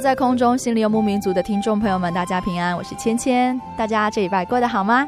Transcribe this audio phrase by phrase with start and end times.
[0.00, 3.60] 在空中，心里游牧民族的听众朋友们，大家平安，我是芊芊。
[3.76, 5.06] 大家这礼拜过得好吗？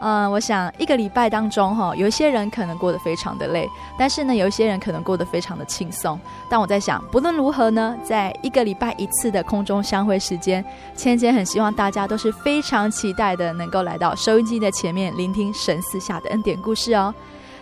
[0.00, 6.20] 嗯，我想一个礼拜当中，哈，有一些人可能过得非常的累，但是呢，有一些人可能过得非常的轻松。
[6.50, 10.62] 但我在想，不论如何呢，在一个礼拜一次的空中相会时间，
[10.94, 17.14] 芊芊很希望大家都是非常期待的，能够来到收音机的前面，聆听神赐下的恩典故事哦。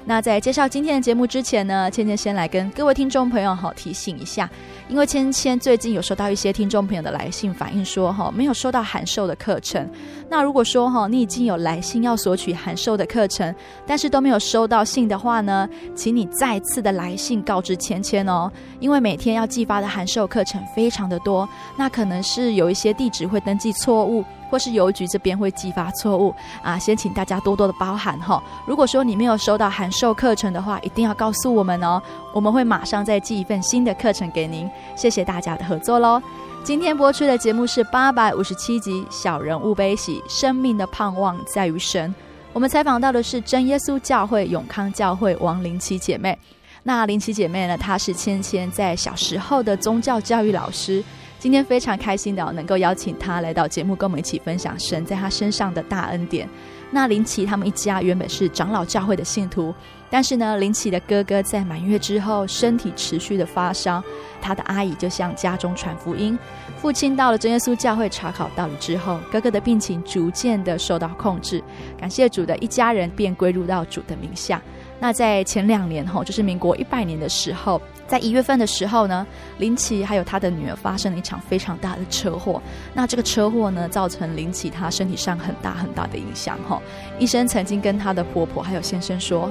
[0.04, 4.50] 那在介绍今天的节目之前呢，芊芊先来跟各位听众朋友好提醒一下，
[4.88, 9.88] 因为芊芊最近有收到一些听众朋友的来信反映说哈，没有收到函授的课程。
[10.28, 13.54] 那如果说哈，你已经有来信要索取函授的课程，
[13.86, 24.24] 但是都没有收到信的话呢，请你再次的来信告知芊芊哦，因为每天要寄发的函授课程非常的多，那可能是有一些地址会登记错误。
[24.52, 28.42] 或是邮局这边会寄发错误啊，先请大家多多的包涵哈。
[28.66, 32.02] 如果说你没有收到函授课程的话，一定要告诉我们哦，
[32.34, 34.70] 我们会马上再寄一份新的课程给您。
[34.94, 36.20] 谢谢大家的合作喽。
[36.62, 42.10] 今天播出的节目是八百五十七集《小人物悲喜，生命的盼望在于神》。
[42.52, 46.38] 我们采访到的是真耶稣教会永康教会王林琦姐妹。
[46.82, 51.02] 那林琦姐妹呢，她是芊芊在小时候的宗教教育老师。
[51.42, 56.48] 今天非常开心的能够邀请他来到节目，跟我们一起分享神在他身上的大恩典。
[56.92, 59.74] 那林奇他们一家原本是长老教会的信徒，
[60.08, 64.00] 但是呢，林奇的哥哥在满月之后身体持续的发烧，
[64.40, 66.38] 他的阿姨就向家中传福音。
[66.80, 71.60] 父亲到了真耶稣教会查考道理之后，哥哥的病情逐渐的受到控制。
[71.98, 74.62] 感谢主的一家人便归入到主的名下。
[75.00, 77.82] 那在前两年后，就是民国一百年的时候。
[78.12, 82.60] 在一月份的时候呢，林奇还有他的女儿发生了一场非常大的车祸。
[82.92, 86.58] 那这个车祸呢，造成林奇他身体上很大很大的影响。
[86.68, 86.78] 哈，
[87.18, 89.50] 医生曾经跟他的婆婆还有先生说，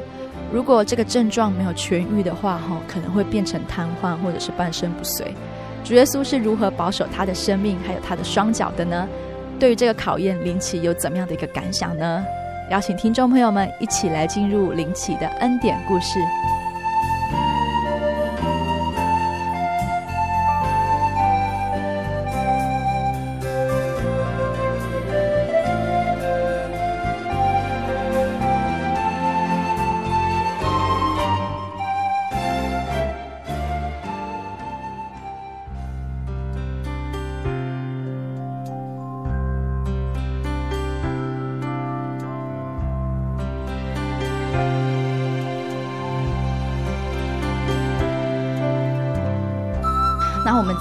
[0.53, 5.33] 如果这个症状没有痊愈的话，哈，可能会变成瘫痪或者是半身不遂。
[5.83, 9.09] 主耶稣是如何保守他的生命还有他的双脚的呢？
[9.59, 12.23] 对于这个考验，林奇有怎么样的一个感想呢？
[12.69, 16.19] 邀请听众朋友们一起来进入林奇的恩典故事。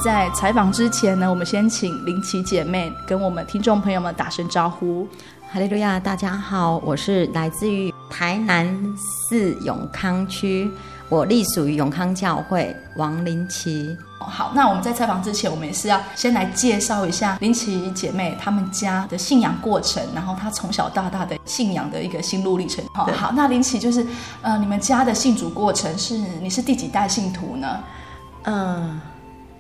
[0.03, 5.07] 在采访之前呢，我们先请林奇姐妹跟我们听众朋友们打声招呼。
[5.53, 8.75] 哈利路亚，大家好，我是来自于台南
[9.29, 10.71] 市永康区，
[11.11, 13.95] 我隶属于永康教会王林奇。
[14.21, 22.83] 好，那我们在采访之前，我们也是要先来介绍一下林奇姐妹她们家的信仰过程，然后她从小到大的信仰的一个心路历程。
[22.95, 24.07] 好，好，那林奇就是
[24.41, 27.81] 呃，你们家的信主过程是你是第几代信徒呢？
[28.45, 28.99] 嗯。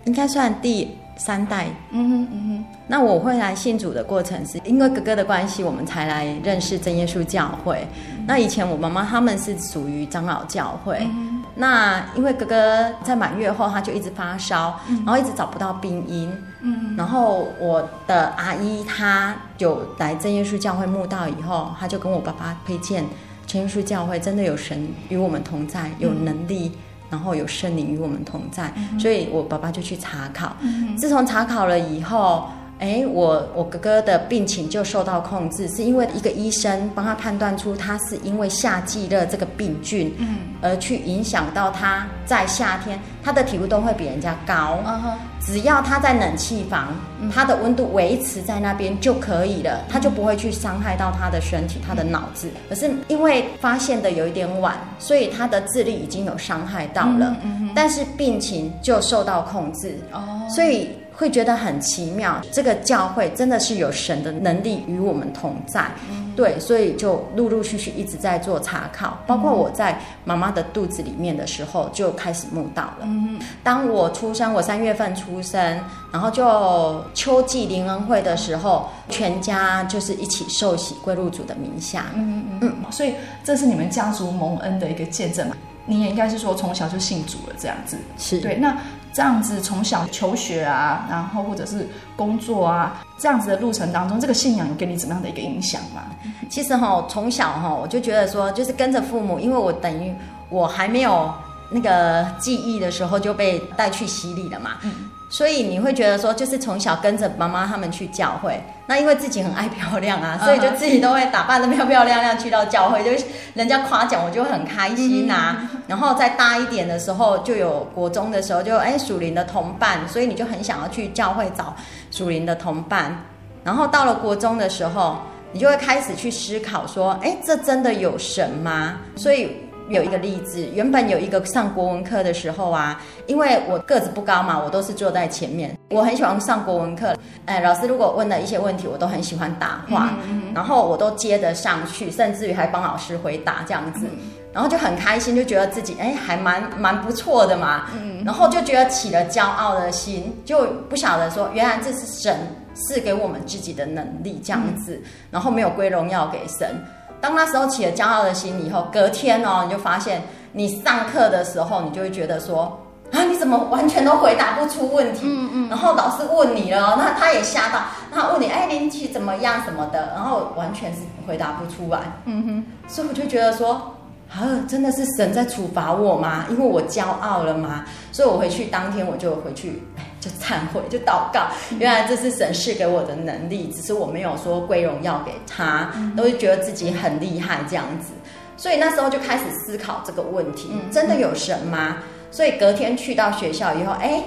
[0.04, 2.64] 应该算第三代，嗯哼嗯哼。
[2.86, 7.86] 那我会来信主的过程，是因为哥哥的关系，我们才来认识真耶稣教会。
[8.10, 16.32] 嗯、那以前我妈妈他们是属于长老教会，嗯、那因为哥哥在满月后他就一直发烧，然后一直找不到病因。
[16.62, 23.04] 嗯，然后我的阿姨她有来真耶稣教会慕道以后，她就跟我爸爸推荐
[23.46, 26.72] 真耶稣教会，真的有神与我们同在，有能力，
[27.10, 30.56] 然后有圣灵与我们同在，所以我爸爸就去查考。
[30.96, 32.48] 自从查考了以后。
[32.80, 46.88] 哎，我我哥哥的病情就受到控制，是因为一个医生帮他判断出他是因为夏季热这个病菌，嗯，而去影响到他在夏天他的体温都会比人家高，嗯哼，只要他在冷气房，
[47.30, 52.48] 他的温度维持在那边就可以了，他就不会去伤害到他的身体、他的脑子。
[52.70, 57.36] 可是因为发现的有一点晚，所以他的智力已经有伤害到了，
[57.74, 60.88] 但是病情就受到控制，哦，所以。
[61.20, 73.02] 会觉得很奇妙，这个教会真的是有神的能力与我们同在，嗯、对，所以就陆陆续续一直在做查考，包括我在妈妈的肚子里面的时候就开始慕道了。
[73.02, 75.78] 嗯、当我出生，我三月份出生，
[76.10, 82.06] 然后就秋季灵恩会的时候，全家就是一起受洗归入主的名下。
[82.14, 83.12] 嗯嗯嗯，所以
[83.44, 85.54] 这是你们家族蒙恩的一个见证嘛？
[85.84, 88.74] 你也应该是说从小就信主了这样子，是对那。
[89.12, 96.02] 这样子从小求学啊，然后或者是工作啊，这样子的路程当中，这个信仰有给你怎么样的一个影响吗？
[96.48, 100.14] 其实哈，从小哈，我就觉得说，就是跟着父母，因为我等于
[100.48, 101.32] 我还没有
[101.70, 104.72] 那个记忆的时候就被带去洗礼了嘛。
[104.82, 105.10] 嗯。
[105.32, 113.24] 所以你会觉得说，就是从小跟着妈妈他们去教会，那因为自己很爱漂亮啊，所以就自己都会打扮得漂漂亮亮去到教会，就是
[113.54, 115.70] 人家夸奖我就很开心呐、啊。
[115.86, 121.76] 然后再大一点的时候，就有国中的时候就哎属灵的同伴，所以你就很想要去教会找
[122.10, 123.16] 属灵的同伴。
[123.62, 125.18] 然后到了国中的时候，
[125.52, 128.98] 你就会开始去思考说，哎，这真的有神吗？
[129.14, 129.56] 所以。
[129.90, 135.76] 有一个例子，原本有一个上国文课的时候啊，因为我个子不高嘛，我都是坐在前面。
[135.90, 137.12] 我很喜欢上国文课，
[137.44, 144.18] 哎，老师如果问了一些问题，我都很喜欢答话，嗯嗯、然后我都接得上去，甚至于还帮老师回答这样子，嗯、
[144.52, 152.38] 然后就很开心，就觉得自己哎还蛮蛮不错的嘛，嗯、然后就觉得起了骄傲的心，就不晓得说原来这是神
[152.74, 156.80] 赐给我们自己的能力这样子，嗯、然后没有归荣耀给神。
[157.20, 160.22] 当那时候起了骄傲的心以后，隔天哦，你就发现
[160.52, 162.80] 你上课的时候，你就会觉得说
[163.12, 165.20] 啊，你怎么完全都回答不出问题？
[165.24, 165.68] 嗯嗯。
[165.68, 167.80] 然后老师问你了，那他也吓到，
[168.12, 172.00] 他问你，哎，林奇怎么样什么的，然后完全是回答不出来。
[172.24, 172.64] 嗯哼。
[172.88, 173.94] 所以我就觉得说。
[174.32, 176.44] 啊，真的是神在处罚我吗？
[176.48, 177.84] 因为我骄傲了吗？
[178.12, 179.82] 所以我回去当天我就回去，
[180.20, 181.46] 就忏悔，就祷告。
[181.78, 188.12] 原来这是神赐给我的能力，只是我没有说归荣耀给他，都会觉得自己很厉害这样子。
[188.56, 191.96] 所以那时候就开始思考这个问题：真的有神吗？
[192.30, 194.22] 所以隔天去到学校以后，哎，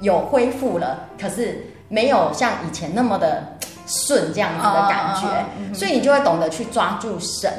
[0.00, 3.42] 有恢复了，可是没有像以前那么的
[3.86, 5.74] 顺这样子的感觉。
[5.74, 7.52] 所以你就会懂得去抓住神。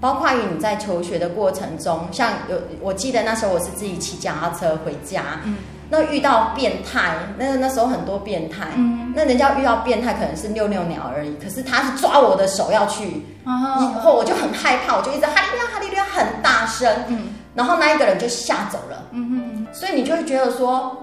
[0.00, 5.56] 包括于你在求学的过程中，像有我记得那时候我是自己骑脚踏车回家，嗯，
[5.88, 20.96] 那遇到变态，那那时候很多变态，嗯，那人家遇到变态可能是遛遛鸟而已，可是他是抓我的手要去，然后我就很害怕，我就一直哈利路亚哈利路亚很大声，嗯，然后那一个人就吓走了，嗯哼，所以你就会觉得说。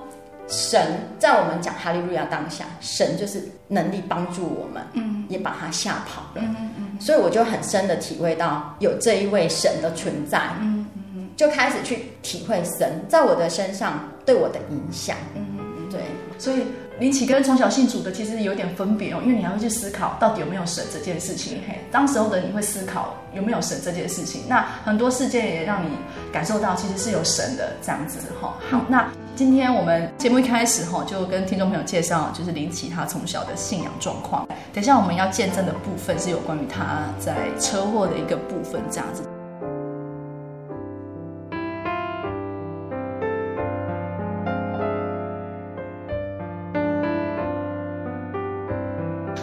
[0.48, 11.00] 神在我们讲哈利路亚当下，神就是能力帮助我们，嗯，也把他吓跑了，嗯嗯，所以我就很深的体会到有这一位神的存在，嗯嗯，
[11.41, 16.01] 就开始去体会神在我的身上对我的影响，嗯嗯，对，
[16.38, 16.57] 所以。
[17.00, 21.60] 林奇跟从小信主的其实有点分别哦，因为你还会去思考到底有没有神这件事情。
[21.67, 25.89] 嘿，当时候的你会思考有没有神这件事情，那很多事件也让你
[26.31, 28.55] 感受到其实是有神的这样子哈。
[28.69, 34.48] 好，那今天我们节目一开始哈，就跟听众朋友介绍就是林奇他从小的信仰状况。
[34.71, 39.24] 等一下我们要见证的部分是有关于他在车祸的一个部分这样子。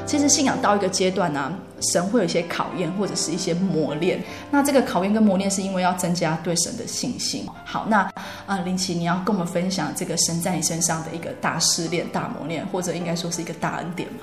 [0.09, 1.53] 其实信仰到一个阶段呢、
[1.93, 4.19] 神会有一些考验或者是一些磨练。
[4.50, 7.47] 那这个考验跟磨练是因为要增加对神的信心。
[7.62, 8.11] 好，那
[8.47, 14.19] 啊、林奇，你要跟我们分享这个神在你身上的一个大试炼、大磨练，或者应该说是一个大恩典吗？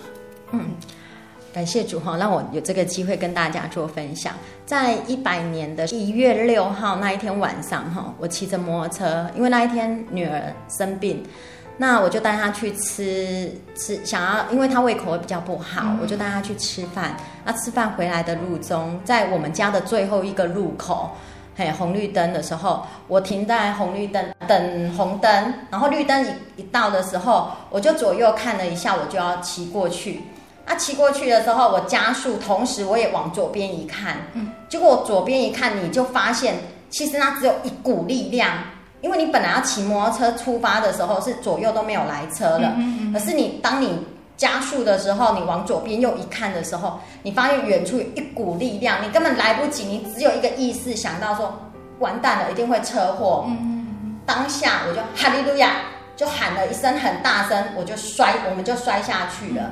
[0.53, 0.65] 嗯，
[1.53, 4.33] 感谢主哈，让我有这个机会跟大家做分享。
[4.65, 11.23] 在一百年的一月六号那一天晚上哈，我骑着摩托车，因为那一天女儿生病。
[11.77, 17.17] 那我就带他去吃吃，想要，因为他胃口会比较不好，嗯、我就带他去吃饭。
[17.43, 21.11] 那吃饭回来的路中，在我们家的最后一个路口，
[21.55, 30.21] 嘿红绿灯的时候，我停在红绿灯等红灯，然后绿灯一一到的时候，我就左右看了一下，我就要骑过去。
[30.65, 36.55] 啊，骑过去的时候，我加速，同时我也往左边一看，嗯，结果我左边一看，你就发现
[36.89, 38.51] 其实那只有一股力量，
[39.05, 42.73] 因为你本来要骑摩托车出发的时候是左右都没有来车的，
[43.13, 44.03] 可是你当你
[44.35, 51.53] 加速的时候，你往左边又一看的时候，你发现远处有一股力量，你根本来不及，你只有一个意识想到说
[51.99, 53.45] 完蛋了，一定会车祸。
[53.47, 54.19] 嗯嗯嗯。
[54.25, 55.69] 当下我就哈利路亚，
[56.17, 59.71] 就喊了一声很大声，我就摔，我们就摔下去了。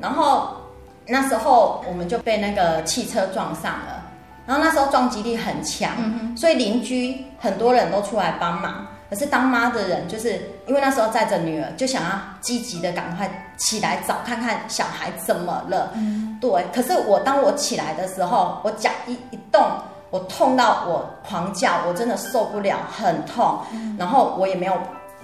[0.00, 0.56] 然后
[1.04, 4.04] 那时候我们就被那个汽车撞上了，
[4.48, 5.92] 然后那时候撞击力很强，
[6.34, 8.86] 所以邻居很多人都出来帮忙。
[9.10, 15.90] 可是当妈的人，就是因为那时候载着女儿，就想要积极的赶快起来找看看小孩怎么了。
[15.96, 16.64] 嗯，对。
[16.74, 19.62] 可是我当我起来的时候，我脚一一动，
[20.08, 23.60] 我痛到我狂叫，我真的受不了，很痛。
[23.98, 24.72] 然后我也没有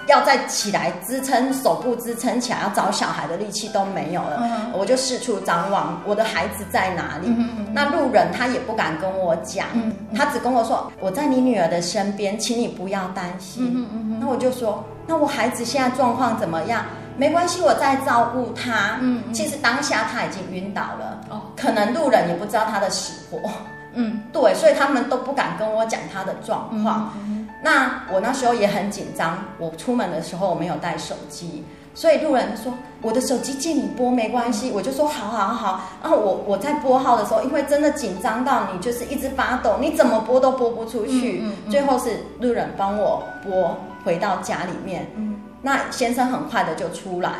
[0.07, 4.43] 要再起来支撑手部支撑起来，要找小孩的力气都没有了。
[4.73, 7.35] 我就四处张望，我的孩子在哪里？
[7.73, 9.67] 那路人他也不敢跟我讲，
[10.15, 13.87] 他只跟我说我在你女儿的身边，请你不要担心。
[14.21, 16.85] 那我就说，那我孩子现在状况怎么样？
[17.17, 18.99] 没关系，我在照顾他。
[19.33, 21.21] 其实当下他已经晕倒了，
[21.57, 23.51] 可能路人也不知道他的死活。
[23.97, 27.15] 嗯，对，所以他们都不敢跟我讲他的状况。
[27.65, 35.81] 那我那时候也很紧张，我出门的时候我没有带手机，所以路人说我的手机借你拨没关系，我就说好好好。
[36.03, 41.41] 然后我我在拨号的时候，因为真的紧张到你就是一直发抖，你怎么拨都拨不出去。
[41.41, 45.11] 嗯嗯嗯、最后是路人帮我拨回到家里面。
[45.17, 47.31] 嗯、那先生很快的就出来，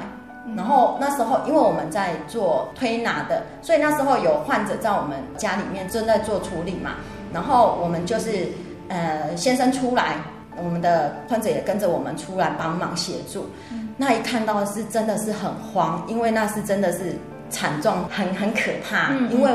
[0.57, 6.93] 然后那时候因为我们在做推拿的，所以那时候有患者在我们家里面正在做处理嘛，
[7.31, 8.49] 然后我们就是。
[8.89, 10.17] 呃，先生出来，
[10.57, 13.47] 我们的患者也跟着我们出来帮忙协助。
[13.73, 17.17] 嗯、那一看到是真的是很慌，因为那是真的是
[17.49, 19.09] 惨状，很很可怕。
[19.13, 19.51] 嗯、因为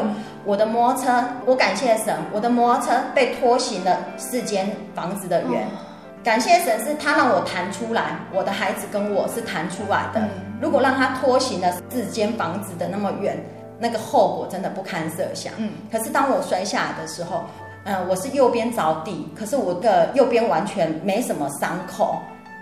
[0.46, 5.64] 我的摩托车，我感谢神，我的摩托车被拖行了四间房子的远。
[5.64, 5.78] 哦、
[6.24, 10.20] 感谢神是他让我弹出来，我的孩子跟我是弹出来的。
[10.22, 13.38] 嗯、如果让他拖行了四间房子的那么远，
[13.80, 15.54] 那个后果真的不堪设想。
[15.58, 17.44] 嗯，可是当我摔下来的时候。
[17.90, 22.20] 嗯，我是右边着地，可是我的右边完全没什么伤口，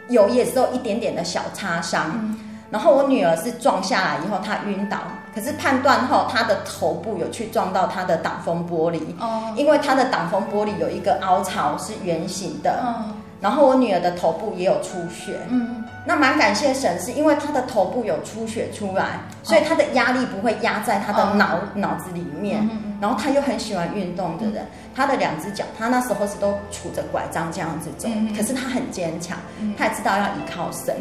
[0.07, 2.11] 有也只有一点点的小擦伤。
[2.13, 2.39] 嗯、
[2.71, 4.99] 然后我女儿是撞下来以后，她晕倒，
[5.35, 12.79] 可是判断后她的头部有去撞到她的挡风玻璃，哦、因为她的挡风玻璃有一个凹槽是圆形的。
[12.81, 15.37] 哦、然后我女儿的头部也有出血。
[15.49, 15.83] 嗯。
[16.05, 22.65] 那蛮感谢神，是因为她的头部有出血出来，所以她的压力不会压在她的脑脑子里面。
[22.99, 29.37] 然后他又很喜欢运动的人，他的两只脚，他那时候是都杵着拐杖这样子走，可是他很坚强，
[29.77, 30.95] 他也知道要依靠神。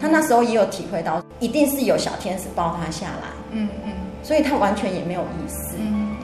[0.00, 3.28] 他那时候也有体会到，一定是有小天使抱他下来。
[3.52, 5.76] 嗯嗯，所以他完全也没有意思。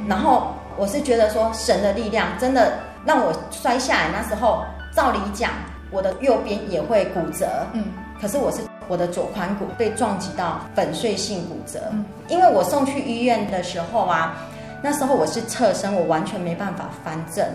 [0.09, 2.75] 然后我是觉得说，神的力量真的
[3.07, 5.50] 让我摔下来，那时候照理讲，
[5.91, 7.47] 我的右边也会骨折。
[7.73, 7.85] 嗯。
[8.21, 11.81] 可是我是我的左髋骨被撞击到粉碎性骨折，
[12.29, 14.37] 因为我送去医院的时候啊，
[14.82, 17.46] 那时候我是侧身，我完全没办法翻正，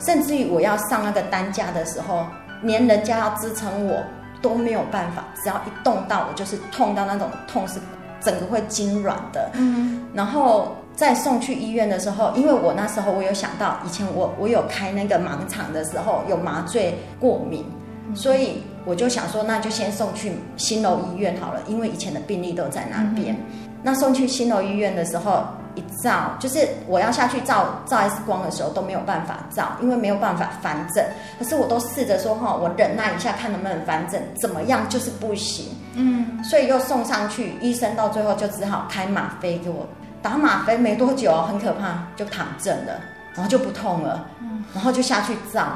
[0.00, 2.26] 甚至于我要上那个担架的时候，
[2.62, 4.02] 连人家要支撑我
[4.40, 7.80] 都没有办法，只要一动到我就是痛到那种痛是
[8.20, 9.50] 整个会痉挛的。
[9.54, 17.64] 嗯，然后再送去医院的时候，因为我那时候我有想到以前我我有开那个盲肠的时候有麻醉过敏，
[18.14, 18.62] 所以。
[18.84, 23.32] 我就想说，那就先送去新楼医院好了，因为以前的病例都在那边。
[23.32, 25.44] 嗯、那送去新楼医院的时候，
[25.74, 31.04] 一照就是我要下去照照 X 光的时候都没有办法照，因为没有办法翻正。
[31.38, 35.66] 可是我都试着说哈，我忍耐一下，看能不能翻正，怎么样就是不行。
[35.94, 39.86] 嗯，所以又送上去，医生到最后就只好开吗啡给我
[40.20, 43.00] 打吗啡，没多久很可怕，就躺正了，
[43.34, 44.26] 然后就不痛了，
[44.74, 45.66] 然后就下去照。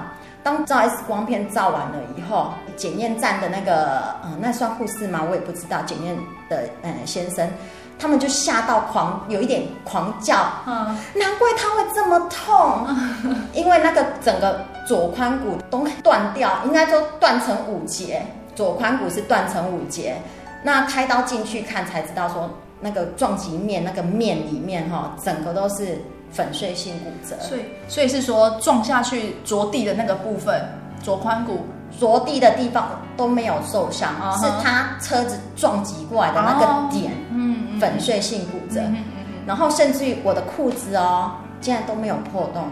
[0.42, 5.20] 当照 X 光片照完了以后，检验站的那个，嗯，那算护士吗？
[5.28, 5.82] 我也不知道。
[5.82, 6.16] 检验
[6.48, 7.50] 的，嗯，先生，
[7.98, 10.36] 他们就吓到狂，有一点狂叫。
[10.66, 12.86] 嗯，难怪他会这么痛，
[13.52, 18.24] 因为那个整个左髋骨都断掉，应该说断成五节，
[18.54, 20.16] 左髋骨是断成五节。
[20.62, 22.50] 那开刀进去看才知道说，
[22.80, 26.00] 那个撞击面那个面里面哈，整个都是。
[26.32, 30.60] 粉碎性骨折，所以所以是说撞下去着地的那个部分，
[31.00, 31.64] 左髋骨
[31.98, 38.82] 着地的地方都没有受伤，哦、是他车子撞击过来的那个点，嗯、哦，粉碎性骨折，
[39.46, 42.64] 然后甚至于我的裤子哦，竟然都没有破洞，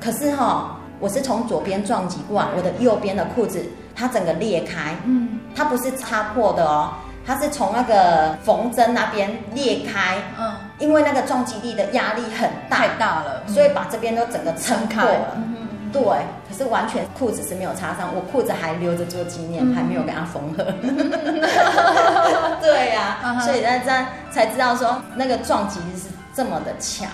[0.00, 3.64] 可是哈、哦，我是从左边撞击过来，我的右边的裤子
[3.94, 6.92] 它整个裂开，嗯，它不是擦破的哦，
[7.26, 15.38] 它是从那个缝针那边裂开，嗯，因为那个撞击力的压力很大，太大了，所以把这边都整个撑破了。
[15.92, 16.02] 对，
[16.48, 20.64] 可是完全裤子是没有擦伤，我裤子还留着做纪念，嗯、还没有给它缝合。
[22.60, 23.44] 对呀、啊，uh huh.
[23.44, 27.08] 所以大家才知道说那个撞击是这么的强。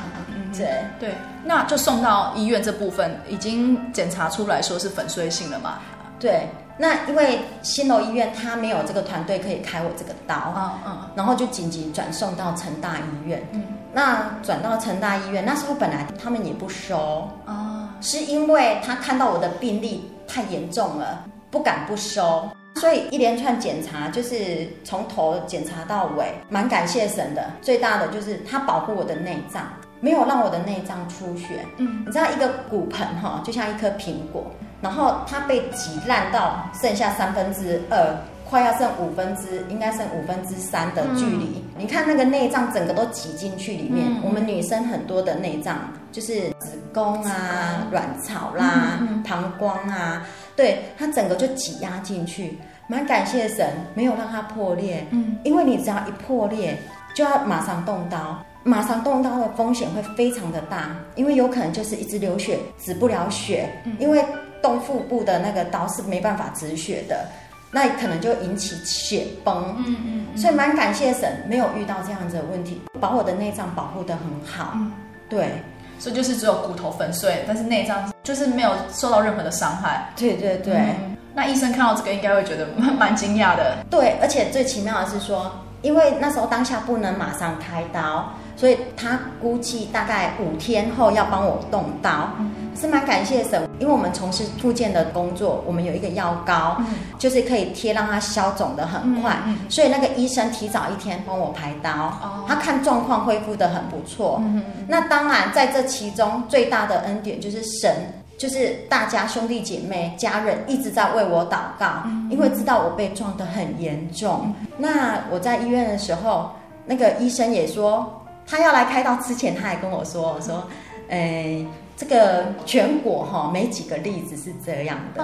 [0.57, 5.75] 对对，那就送到医院这部分已经检查出来说是粉碎性了嘛？
[6.19, 13.47] 对，那因为新楼医院他没有这个团队可以开我这个刀，嗯嗯，然后就紧急转送到成大医院。
[13.53, 27.51] 嗯，那转到成大医院，那时候本来他们也不收，哦，是因为他看到我的病历太严重了，不敢不收，所以一连串检查就是从头检查到尾，蛮感谢神的。
[27.61, 29.63] 最大的就是他保护我的内脏。
[30.01, 34.47] 没有让我的内脏出血，嗯，你知道一个骨盆哈，就像一颗苹果，
[34.81, 38.17] 然后它被挤烂到剩下三分之二，
[38.49, 41.63] 快要剩五分之，应该剩五分之三的距离。
[41.77, 44.07] 嗯、你看那个内脏整个都挤进去里面。
[44.09, 45.79] 嗯、我们女生很多的内脏
[46.11, 50.27] 就是子宫啊、宫、卵巢啦、膀胱啊，
[50.57, 52.59] 对，它整个就挤压进去。
[52.87, 56.75] 蛮感谢神，没有让它破裂，嗯，因为你只要一破裂，
[57.15, 58.43] 就要马上动刀。
[58.65, 64.25] 马上动刀的风险会非常的大，因为有可能就是一直流血止不了血，嗯、因为
[64.61, 67.27] 动腹部的那个刀是没办法止血的，
[67.71, 69.75] 那可能就引起血崩。
[69.79, 74.73] 嗯嗯，嗯所以蛮感谢神没有遇到这样子的问题，把我的内脏保护的很好。
[74.75, 74.93] 嗯、
[75.29, 75.51] 对，
[75.99, 80.11] 所以就是只有骨头粉碎，但是内脏就是没有受到任何的伤害。
[80.17, 82.67] 对对对、嗯，那医生看到这个应该会觉得
[82.99, 83.77] 蛮惊讶的。
[83.91, 85.51] 对，而且最奇妙的是说，
[85.83, 88.33] 因为那时候当下不能马上开刀。
[88.59, 92.29] 所以他估计大概五天后要帮我动刀，
[92.75, 96.77] 是蛮感谢神，因为我们从事复健的工作，我们有一个药膏，
[97.21, 99.37] 就是可以贴让它消肿的很快，
[99.69, 102.13] 所以那个医生提早一天帮我排刀，
[102.49, 104.43] 他看状况恢复的很不错。
[104.89, 107.95] 那当然在这其中最大的恩典就是神，
[108.37, 111.87] 就是大家兄弟姐妹家人一直在为我祷告，
[112.29, 114.53] 因为知道我被撞得很严重。
[114.77, 116.51] 那我在医院的时候，
[116.87, 118.18] 那个医生也说。
[118.49, 120.67] 他要来开刀之前，他还跟我说：“我说，
[121.09, 125.23] 诶，这个全国哈没几个例子是这样的，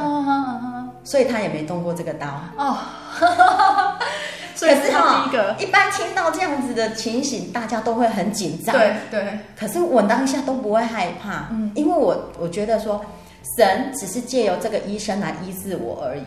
[1.05, 2.27] 所以他也没动过这个刀
[2.59, 2.77] 哦。
[4.61, 8.75] 可是哈，一般听到这样子的情形，大家都会很紧张。
[8.75, 9.39] 对对。
[9.59, 13.05] 可是我当下都不会害怕，嗯，因为我我觉得说，
[13.59, 16.25] 神只是借由这个医生来医治我而已，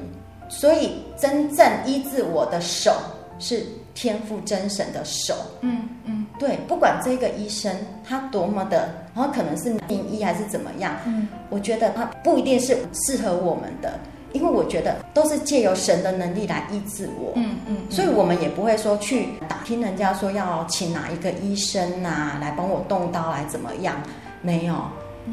[0.50, 2.94] 所以真正医治我的手
[3.40, 3.66] 是
[3.98, 5.34] 天赋真神的手。
[5.62, 6.24] 嗯嗯。
[6.40, 7.76] 对，不管这个医生
[8.08, 14.00] 他多么的，然后可能是名医还是怎么样，嗯，我觉得他不一定是适合我们的，
[14.34, 23.96] 因为我觉得都是借由神的能力来医治我，嗯嗯，嗯，所以我们也不会说去打听人家说要请哪一个医生啊来帮我动刀来怎么样，
[24.44, 24.76] 没有。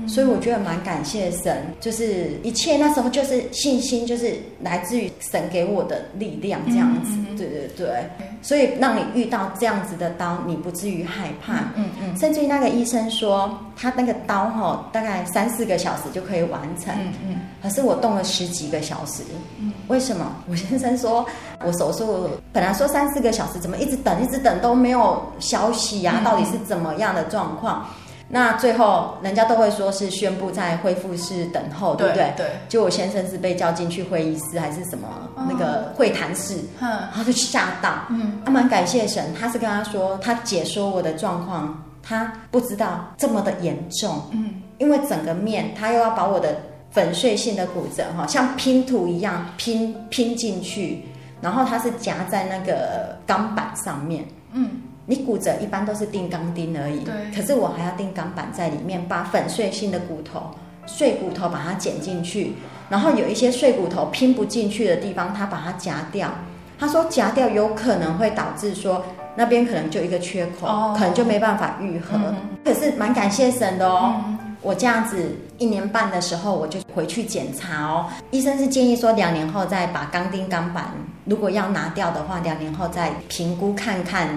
[0.08, 8.10] 所以我觉得蛮感谢神，就是一切那时候就是信心，就是来自于神给我的力量这样子，嗯嗯、对对对。
[8.42, 11.54] 所以让你遇到这样子的刀，你不至于害怕。
[11.74, 12.12] 嗯嗯。
[12.12, 16.94] 嗯，甚至于那个医生说，他那个刀哈，大概三四个小时就可以完成。
[16.94, 17.28] 嗯嗯。
[17.30, 19.22] 嗯，可是我动了十几个小时。
[19.60, 19.72] 嗯。
[19.88, 20.26] 为什么？
[20.48, 21.26] 我先生说，
[21.64, 26.24] 我手术本来说三四个小时，怎么一直等一直等都没有消息呀、啊？
[26.24, 27.86] 到底是怎么样的状况？
[28.26, 32.32] 那最后，人家都会说是宣布在恢复室等候，对不对？
[32.36, 32.46] 对。
[32.68, 35.06] 就我先生是被叫进去会议室还是什么
[35.48, 46.56] 那个会谈室，嗯，然后就吓到，嗯，他蛮感谢神，他是跟他说，他解说我的状况，他不知道这么的严重，嗯，因为整个面他又要把我的
[46.90, 51.04] 粉碎性的骨折哈，像拼图一样拼拼进去，
[51.42, 54.70] 然后他是夹在那个钢板上面，嗯。
[55.06, 57.14] 你骨折一般都是钉钢钉而已，对。
[57.34, 60.50] 可是我还要钉钢板在里面，把粉碎性的骨头、
[60.86, 62.54] 碎骨头把它剪进去，
[62.88, 66.30] 然后有一些碎骨头拼不进去的地方，他把它夹掉。
[66.78, 69.04] 他说夹掉有可能会导致说
[69.36, 72.16] 那边可能就一个缺口，哦、可能就没办法愈合。
[72.16, 80.86] 嗯、可是蛮感谢神的哦，嗯、我这样子一年半的时候我就回去检查哦，医生是建议说两年后再把钢钉钢板
[81.26, 84.28] 如果要拿掉的话，两年后再评估看看。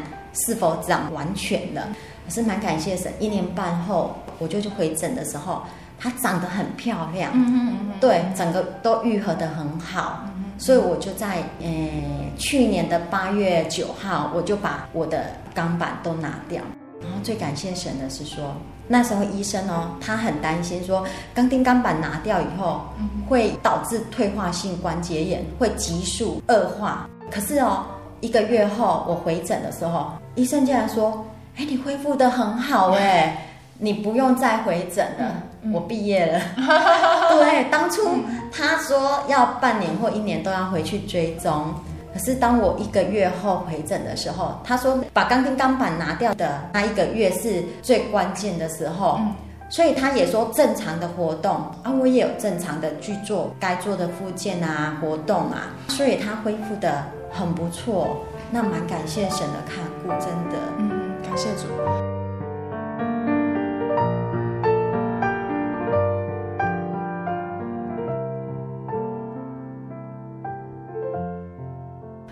[0.45, 1.87] 是否长完全了？
[2.25, 3.11] 我是蛮感谢神。
[3.19, 5.61] 一年半后，我就去回诊的时候，
[5.97, 10.23] 它长得很漂亮，嗯哼嗯哼对，整个都愈合得很好。
[10.35, 16.61] 嗯、所以我就在呃、欸、去年的八月九号，我就把我的钢板都拿掉。
[16.99, 18.53] 然后最感谢神的是说，
[18.87, 22.81] 那时候医生哦，他很担心说，钢钉钢板拿掉以后，
[23.29, 27.07] 会导致退化性关节炎，会急速恶化。
[27.31, 27.85] 可是哦，
[28.19, 31.25] 一个月后我回诊的时候，医生竟然说
[31.57, 33.47] ：“哎，你恢复的很好哎，
[33.79, 36.39] 你不用再回诊了。”我毕业了。
[37.29, 38.03] 对，当初
[38.51, 41.73] 他说要半年或一年都要回去追踪。
[42.13, 49.35] 可是当我一个月后回诊的时候，他说把钢筋钢板拿掉的那一个月是最关键的时候，嗯、
[49.69, 58.17] 所以他也说正常的活动啊，我也有正常的去做该做的复健啊活动啊，所以他恢复的很不错，
[58.49, 60.89] 那蛮感谢神的看顾，真的，嗯，
[61.21, 61.67] 感谢主。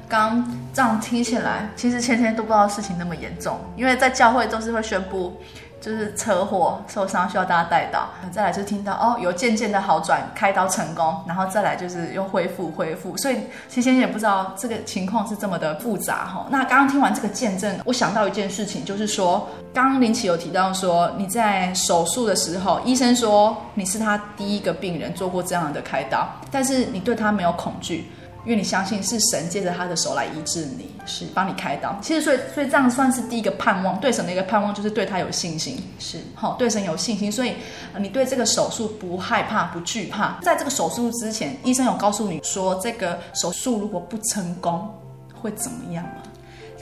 [0.08, 5.36] 刚这样听起来，其实前天都不知道事情那么严重，因为在教会都是会宣布，
[5.80, 13.38] 就是车祸受伤需要大家带到，再来就听到哦有渐渐的好转，开刀成功，然后再来就是又恢复恢复，所以
[13.70, 16.48] 其实也不知道这个情况是这么的复杂哈。
[16.50, 28.10] 那刚刚听完这个见证，我想到一件事情，就是说刚刚林奇有提到说你在手术的时候，医生说你是他第一个病人做过这样的开刀，但是你对他没有恐惧。
[28.46, 31.98] 因为你相信是神借着他的手来医治你，是帮你开刀。
[32.00, 37.32] 其实，所以，所以这样算是第一个盼望，对神的一个盼望，就是对他有信心，是好，对神有信心。
[37.32, 37.56] 所以，
[37.98, 40.40] 你对这个手术不害怕、不惧怕。
[40.44, 44.88] 在这个手术之前，医生有告诉你说，这个手术如果不成功，
[45.34, 46.22] 会怎么样吗？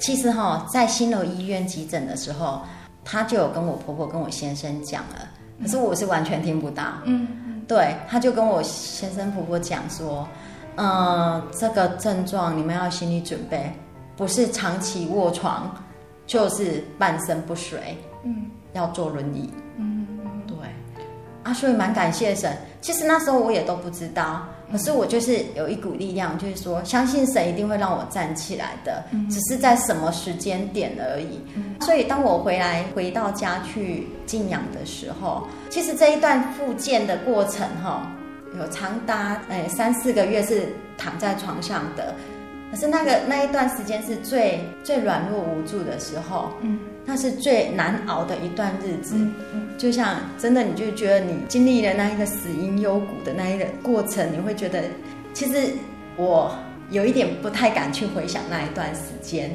[0.01, 2.61] 其实哈，在新楼医院急诊的时候，
[3.05, 5.29] 他就有跟我婆婆、跟我先生讲了，
[5.61, 6.83] 可是我是完全听不到。
[7.05, 10.27] 嗯，对，他就跟我先生、婆婆讲说。
[10.75, 13.71] 嗯，这个症状你们要心理准备，
[14.15, 15.73] 不是长期卧床，
[16.25, 20.07] 就是半身不遂，嗯，要坐轮椅，嗯，
[20.47, 20.55] 对，
[21.43, 22.57] 啊，所以蛮感谢神。
[22.81, 31.39] 其实那时候我也都不知道，可是我就是有一股力量，就是说相信神一定会让我站起来的，嗯，只是在什么时间点而已。
[31.55, 38.01] 嗯，所以当我回来回到家去静养的时候，其实这一段复健的过程，哈。
[38.57, 42.13] 有长达诶三四个月是躺在床上的，
[42.71, 54.81] 可是那个那一段时间是最最软弱无助的时候，嗯，那是最难熬的一段日子，嗯，嗯，就像真的你就觉得你经历了那一个死因幽谷的那一个过程，你会觉得
[55.33, 55.71] 其实
[56.15, 56.55] 我
[56.89, 59.49] 有一点不太敢去回想那一段时间，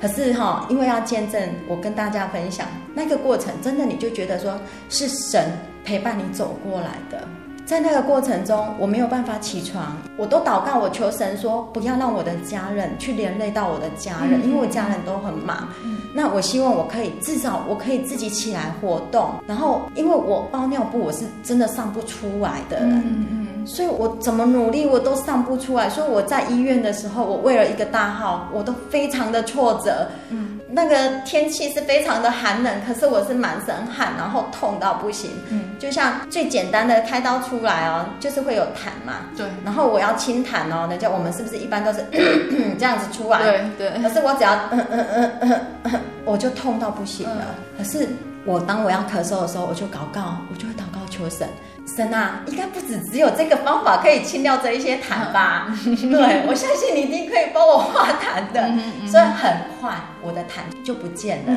[0.00, 5.50] 可是哈，因为要见证，我跟大家分享那个过程，真的你就觉得说是神
[5.84, 7.26] 陪伴你走过来的。
[7.64, 15.68] 在那个过程中，我没有办法起床，我都祷告，我求神说不要让我的家人去连累到我的家人，嗯、因为我家人都很忙。
[15.82, 19.30] 嗯、那我希望我可以至少我可以自己起来活动。
[19.46, 25.88] 然后，因为我包尿布，我是真的上不出来的人，嗯嗯、所以我怎么努力我都上不出来。
[25.88, 30.06] 所以我在医院的时候，我为了一个大号，我都非常的挫折。
[30.28, 35.30] 嗯那个天气是非常的寒冷，可是我是满身汗，然后痛到不行。
[35.48, 39.26] 嗯，就像最简单的开刀出来哦，就是会有痰嘛。
[39.36, 39.46] 对。
[39.64, 42.04] 然后我要清痰哦，人家我们是不是一般都是
[42.76, 43.38] 这样子出来？
[43.38, 44.02] 对对。
[44.02, 47.54] 可是我只要嗯嗯嗯嗯，我就痛到不行了。
[47.78, 48.08] 可是
[48.44, 51.48] 我当我要咳嗽的时候，我就祷告，我就会祷告求神。
[51.86, 55.68] 神啊，应该不止只有这个方法可以清掉这一些痰吧？
[55.84, 58.66] 对，我相信你一定可以帮我化痰的。
[59.06, 61.52] 所以很快我的痰就不见了，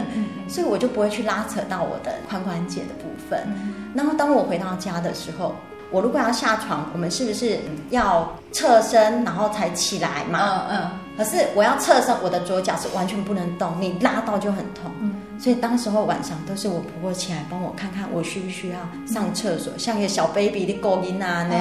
[0.48, 3.48] 所以我就不会去拉扯到我的髋关节的部分。
[3.96, 5.56] 然后当我回到家的时候，
[5.90, 7.58] 我如果要下床，我们是不是
[7.90, 10.66] 要侧身然后才起来嘛？
[10.70, 10.92] 嗯嗯。
[11.18, 14.92] 可是我要侧身，我的左脚是完全不能动，你拉到就很痛。
[15.40, 21.56] 所以当时候晚上都是我婆婆起来帮我看看我需不需要上厕所，像一个小 baby 的狗音啊呢。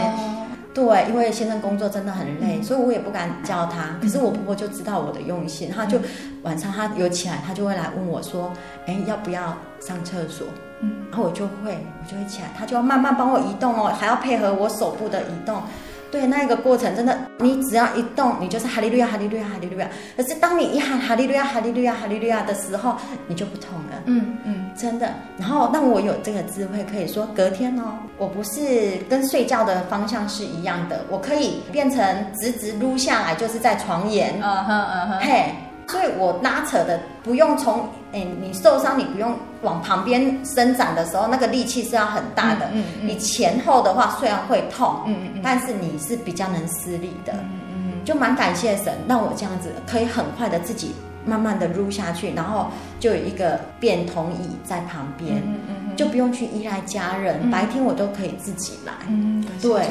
[0.72, 3.96] 对，因为先生工作真的很累，所以我也不敢叫他。
[3.98, 5.98] 可是我婆婆就知道我的用心，她就
[6.42, 8.52] 晚上她有起来，她就会来问我说
[8.86, 10.46] ：“哎，要不要上厕所？”
[10.82, 15.62] 嗯，然后我就会，我就会起来，她就要慢慢帮我移动哦，还要配合我手部的移动。
[16.10, 19.88] 对，那一个过程真的，你只要一动，你就是哈利路亚，哈利路亚，哈利路亚。
[20.16, 24.02] 可是当你一喊哈利路亚，哈利路亚，哈利路亚的时候，你就不痛了。
[24.06, 25.12] 嗯嗯，真的。
[25.38, 34.34] 然后让我有这个智慧，可以说隔天哦，我不是跟睡觉的方向是一样的，我可以变成直直撸下来，就是在床沿。
[34.42, 35.54] 嗯哼嗯哼，嘿。
[35.88, 42.68] 所以我拉扯的不用从，哎，你受伤你不用往旁边伸展的时候，那个力气是要很大的。
[42.72, 43.08] 嗯嗯。
[43.08, 47.32] 你前后的话虽然会痛，嗯嗯，但是你是比较能施力的。
[47.34, 48.04] 嗯嗯。
[48.04, 50.94] 就蛮感谢神，让我这样子可以很快的自己
[51.24, 52.66] 慢慢的撸下去，然后
[53.00, 59.86] 就有一个便桶椅在旁边，嗯嗯嗯、就不用去依赖家人，嗯、白天我都可以自己来，嗯、对，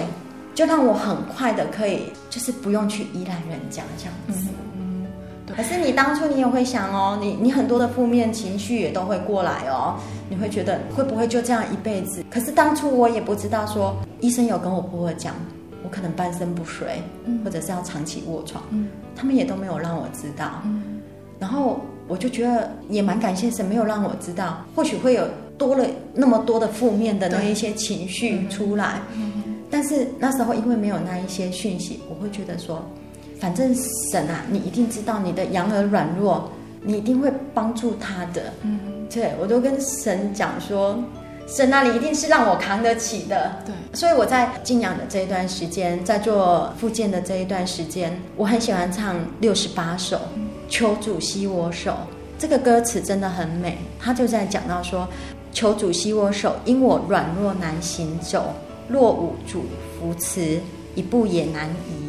[0.54, 4.48] 就让我很快的可以，就是不用去依赖人家这样子。
[4.50, 4.75] 嗯嗯、
[5.54, 9.96] 可是你当初你也会想哦，你你很多的负面情绪也都会过来哦，
[10.30, 12.24] 你会觉得会不会就这样一辈子？
[12.32, 15.36] 可是当初我也不知道说，医生有跟我婆婆讲。
[15.84, 17.00] 我可能半身不遂，
[17.44, 20.64] 或者是要长期卧床，嗯、他们也都没有让我知道。
[20.66, 21.00] 嗯、
[21.38, 25.28] 然后我就觉得也蛮感谢神，没有让我知道，或许会有
[25.60, 29.00] 多了那么多的负面的那一些情绪出来。
[29.70, 32.84] 但是那时候因为没有那一些讯息，我会觉得说，
[33.40, 33.76] 反正
[34.12, 36.50] 神啊，你一定知道你的羊儿软弱，
[36.82, 38.54] 你一定会帮助他的。
[38.62, 38.80] 嗯、
[39.14, 40.98] 对，我都跟神讲说。
[41.48, 43.76] 神那里一定是让我扛得起的，对。
[43.94, 50.18] 所以我在静养的这一段时间，在做复健的这一段时间，我很喜欢唱六十八首
[50.68, 51.92] 《求主惜我手》。
[52.40, 55.08] 这个歌词真的很美，他就在讲到说
[55.54, 58.52] ：“求主惜我手，因我软弱难行走，
[58.88, 59.66] 若无主
[60.00, 60.60] 扶持，
[60.96, 62.05] 一步也难移。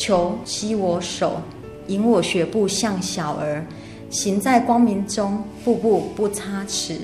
[0.00, 1.42] 求携我手，
[1.88, 3.62] 引我学步像小儿，
[4.08, 6.96] 行在光明中，步步不差池。”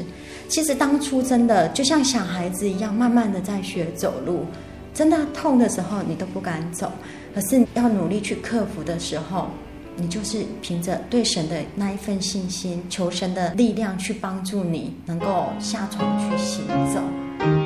[0.48, 4.46] 其实当初真的就像小孩子一样，慢慢的在学走路。
[4.94, 6.90] 真的痛的时候，你都不敢走，
[7.34, 9.48] 可是要努力去克服的时候，
[9.96, 17.65] 你就是凭着对神的那一份信心，求神的力量去帮助你，能够下床去行走。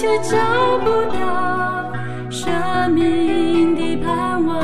[0.00, 0.38] 却找
[0.84, 1.90] 不到
[2.30, 2.48] 生
[2.92, 4.56] 命的盼望，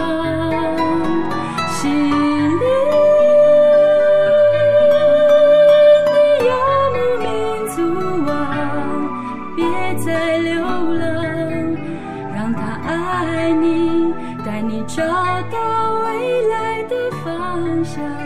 [1.70, 2.59] 心灵
[6.07, 6.14] 的
[6.47, 6.51] 游
[6.94, 7.27] 牧民
[7.66, 7.77] 族
[8.31, 8.33] 啊，
[9.57, 9.66] 别
[10.05, 11.03] 再流浪，
[12.33, 14.14] 让他爱你，
[14.47, 15.59] 带你找到
[16.05, 16.94] 未来的
[17.25, 18.23] 方向。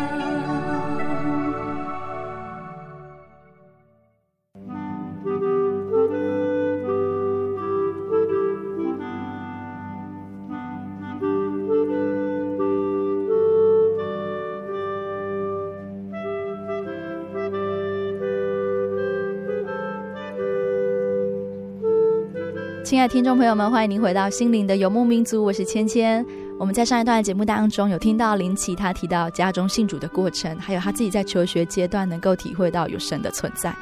[22.98, 26.26] 亲爱的听众朋友们，欢迎您回到心灵的游牧民族，我是芊芊。
[26.58, 33.72] 我们在上一段节目当中有听到林奇他提到家中信主的过程，还有他自己在求学阶段能够体会到有神的存在。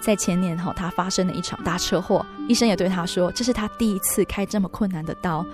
[0.00, 5.44] 在前年后，他发生了一场大车祸，医生也对他说，这是他第一次开这么困难的刀。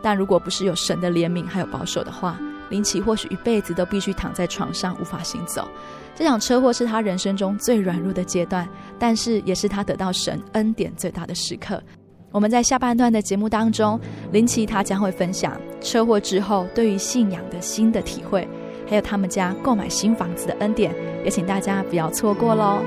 [0.00, 2.38] 但如果不是有神的怜悯还有保守的话，
[2.70, 5.66] 林奇或许一辈子都必须躺在床上无法行走。
[6.14, 8.68] 这场车祸是他人生中最软弱的阶段，
[9.00, 11.82] 但是也是他得到神恩典最大的时刻。
[12.30, 13.98] 我们在下半段的节目当中，
[14.32, 18.46] 林奇他将会分享车祸之后对于信仰的新的体会，
[18.86, 22.82] 还有他们家购买新房子的恩典，也请大家不要错过喽。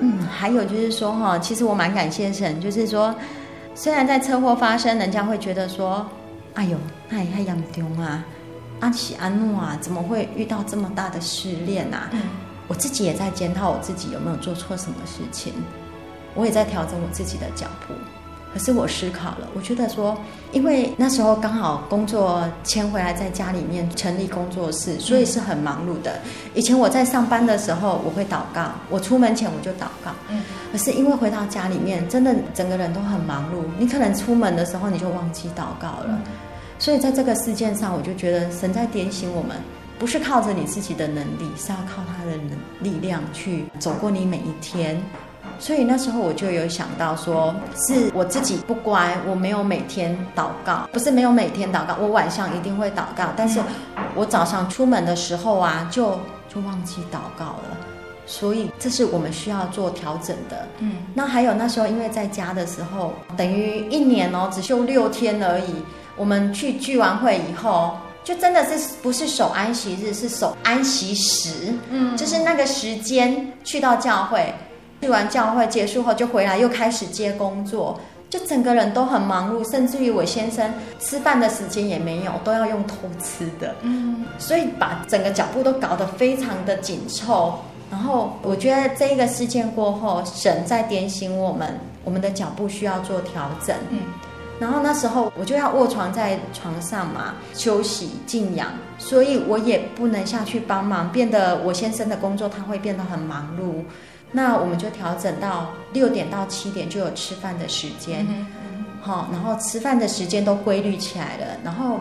[0.00, 3.14] 嗯，还有就是说哈，其实我蛮感谢神，就是说。
[3.78, 6.04] 虽然在车祸发生，人家会觉得说，
[6.54, 6.76] 哎呦，
[7.08, 8.24] 那也太严重啊，
[8.80, 12.08] 阿喜阿诺啊，怎么会遇到这么大的失恋啊？
[12.10, 12.20] 嗯，
[12.66, 15.52] 我自己也在检讨我自己有没有做错什么事情，
[16.34, 17.94] 我也在调整我自己的脚步。
[18.52, 20.18] 可是我思考了，我觉得说，
[20.52, 26.18] 因为那时候刚好工作迁回来，在家里面成立工作室，所以是很忙碌的。
[26.54, 30.12] 以前我在上班的时候，我会祷告，我出门前我就祷告。
[30.30, 30.42] 嗯。
[30.72, 36.18] 可是因为回到家里面，真的整个人都很忙碌，你可能出门的时候你就忘记祷告了。
[36.78, 39.56] 所以在这个事件上，我就觉得神在点醒我们，
[39.98, 42.32] 不是靠着你自己的能力，是要靠他的
[42.80, 45.00] 力量去走过你每一天。
[45.58, 47.54] 所以那时候我就有想到说，
[47.88, 53.60] 是我自己不乖，我没有每天祷告，不是没有每天祷告，我晚上一定会祷告，但是
[54.14, 56.18] 我早上出门的时候啊，就
[56.48, 57.76] 就忘记祷告了。
[58.24, 60.68] 所以这是我们需要做调整的。
[60.78, 65.74] 嗯，那还有那时候因为在家的时候，等于一年哦，只休六天而已。
[66.14, 71.72] 我们去聚完会以后，就真的是不是守安息日，是守安息时。
[71.90, 74.52] 嗯，就是那个时间去到教会。
[75.00, 83.74] 去完教会结束后就回来，又开始接工作，就整个人都很忙碌，甚至于我先生吃饭的时间也没有，都要用偷吃的。
[83.82, 87.58] 嗯，所以把整个脚步都搞得非常的紧凑。
[87.90, 93.74] 然后我觉得这一个事件过后，神在点醒我们，我们的脚步需要做调整。
[93.88, 94.00] 嗯，
[94.60, 103.82] 然后那时候我就要卧床在床上嘛，休息静养，所以我也不能下去帮忙，变得我先生的工作他会变得很忙碌。
[104.30, 108.26] 那我们就调整到六点到七点就有吃饭的时间，
[109.00, 111.46] 好、嗯，然后吃饭的时间都规律起来了。
[111.64, 112.00] 然后，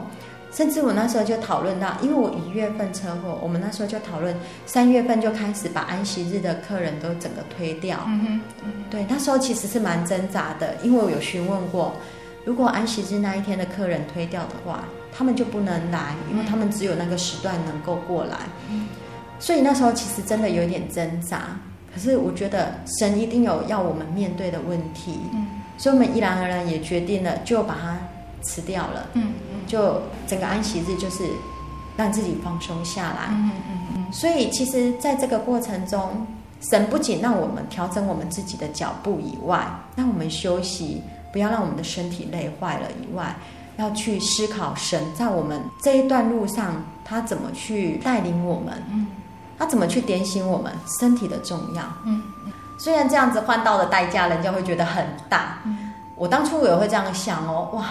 [0.51, 4.35] 甚至我那时候就讨论到，因为我一月份车祸，我们那时候就讨论
[4.65, 7.99] 三月份就开始把安息日的客人都整个推掉。
[8.07, 11.93] 嗯嗯，对，那时候其实是蛮挣扎的，因为我有询问过，
[12.43, 14.83] 如果安息日那一天的客人推掉的话，
[15.15, 18.37] 他们就不能来，因为他们只有那个时段能够过来。
[18.69, 18.85] 嗯，
[19.39, 21.57] 所以那时候其实真的有点挣扎。
[21.93, 25.47] 可是我觉得神一定有要我们面对的问题，嗯，
[25.77, 27.97] 所以我们毅然而然也决定了，就把它
[28.41, 31.23] 辞掉了，嗯嗯，就整个安息日就是
[31.95, 34.13] 让自己放松下来，嗯嗯嗯。
[34.13, 36.27] 所以其实在这个过程中，
[36.61, 41.01] 神不仅让我们调整我们自己的脚步以外，让我们休息，
[41.33, 43.35] 不要让我们的身体累坏了以外，
[43.77, 49.07] 要去思考神在我们这一段路上他怎么去带领我们，嗯。
[49.57, 51.83] 他怎么去点醒我们身体的重要？
[52.05, 52.21] 嗯，
[52.77, 55.59] 虽然这样子换到的代价，人家会觉得很大。
[55.65, 57.85] 嗯，我当初我也会这样想哦，哇，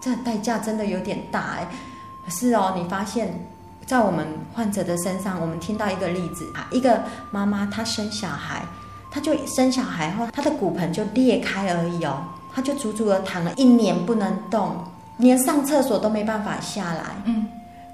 [0.00, 1.66] 这代价真的有点大哎。
[2.24, 3.44] 可是哦，你发现，
[3.86, 8.62] 在我们患者的身上，我们听到一个例子啊，一个妈妈她生小孩，
[9.10, 12.22] 她就生小孩后，她的骨盆就裂开而已哦，
[12.54, 14.84] 她就足足的躺了一年不能动，
[15.16, 17.04] 连上厕所都没办法下来。
[17.24, 17.48] 嗯。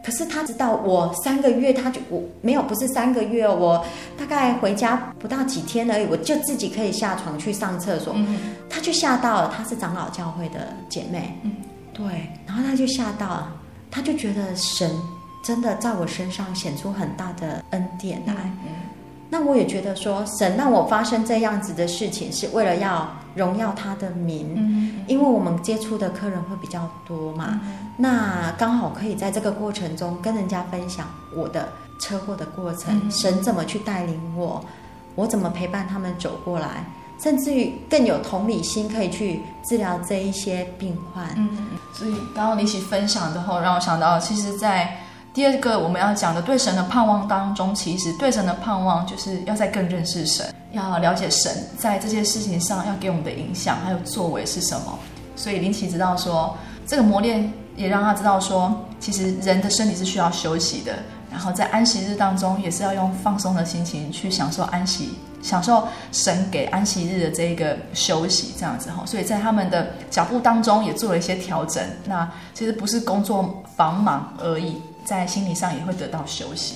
[0.06, 3.84] 可是他知道我三个月，他就我没有，不是三个月，我
[4.16, 8.12] 大概回家不到几天而已，我就自己可以下床去上厕所。
[8.16, 8.38] 嗯，
[8.70, 11.36] 他就吓到了，他是长老教会的姐妹。
[11.42, 11.56] 嗯，
[11.92, 13.52] 对，然后他就吓到了，
[13.90, 14.88] 他就觉得神
[15.42, 18.34] 真的在我身上显出很大的恩典来。
[18.64, 18.85] 嗯，
[19.28, 24.54] 那我也觉得说，神让我发生这样子的事情，是为了要荣耀他的名。
[24.56, 27.60] 嗯，因为我们接触的客人会比较多嘛。
[27.64, 34.62] 嗯那刚好可以在这个过程中跟人家分享我的车祸的过程，嗯、神怎么去带领我，
[35.14, 36.84] 我怎么陪伴他们走过来，
[37.18, 41.26] 甚至于更有同理心，可以去治疗这一些病患。
[41.38, 41.48] 嗯，
[41.94, 44.94] 所以刚刚你一起分享之后，让我想到，其实，在
[45.36, 54.98] 第二个我们要讲的对神的盼望当中，其实对神的盼望就是要再更认识神，要了解神在这件事情上要给我们的影响还有作为是什么。
[55.36, 57.52] 所以林奇知道说，这个磨练。
[57.76, 60.94] 也让他知道说，其实人的身体是需要休息的，
[61.30, 65.10] 然后在安息日当中，也是要用放松的心情去享受安息，
[65.42, 69.04] 享受神给安息日的这一个休息，这样子哈。
[69.04, 71.84] 所以在他们的脚步当中也做了一些调整。
[72.06, 76.74] 那其实不是工作繁忙而已，在心理上也会得到休息。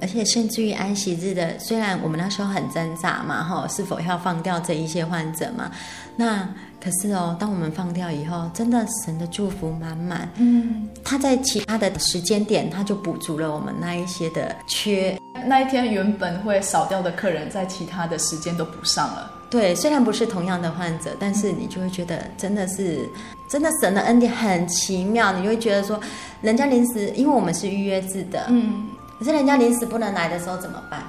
[0.00, 5.70] 而且甚至于安息日的，虽然我们那时候很挣扎嘛，哈，是否要放掉这一些患者嘛？
[6.16, 6.46] 那
[6.82, 10.28] 可是哦，当我们放掉以后，真的神的祝福满满。
[10.36, 15.18] 嗯，他在其他的时间点，他就补足了我们那一些的缺。
[15.46, 19.30] 那一天原本会少掉的客人，在其他的时间都补上了。
[19.48, 23.08] 对，虽然不是同样的患者，但是你就会觉得真的是，
[23.48, 25.32] 真的神的恩典很奇妙。
[25.32, 25.98] 你就会觉得说，
[26.42, 28.88] 人家临时，因为我们是预约制的，嗯，
[29.18, 31.02] 可是人家临时不能来的时候怎么办？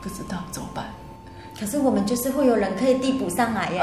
[0.00, 0.84] 不知道怎么办。
[1.58, 3.80] 可是我们就是会有人可以递补上来耶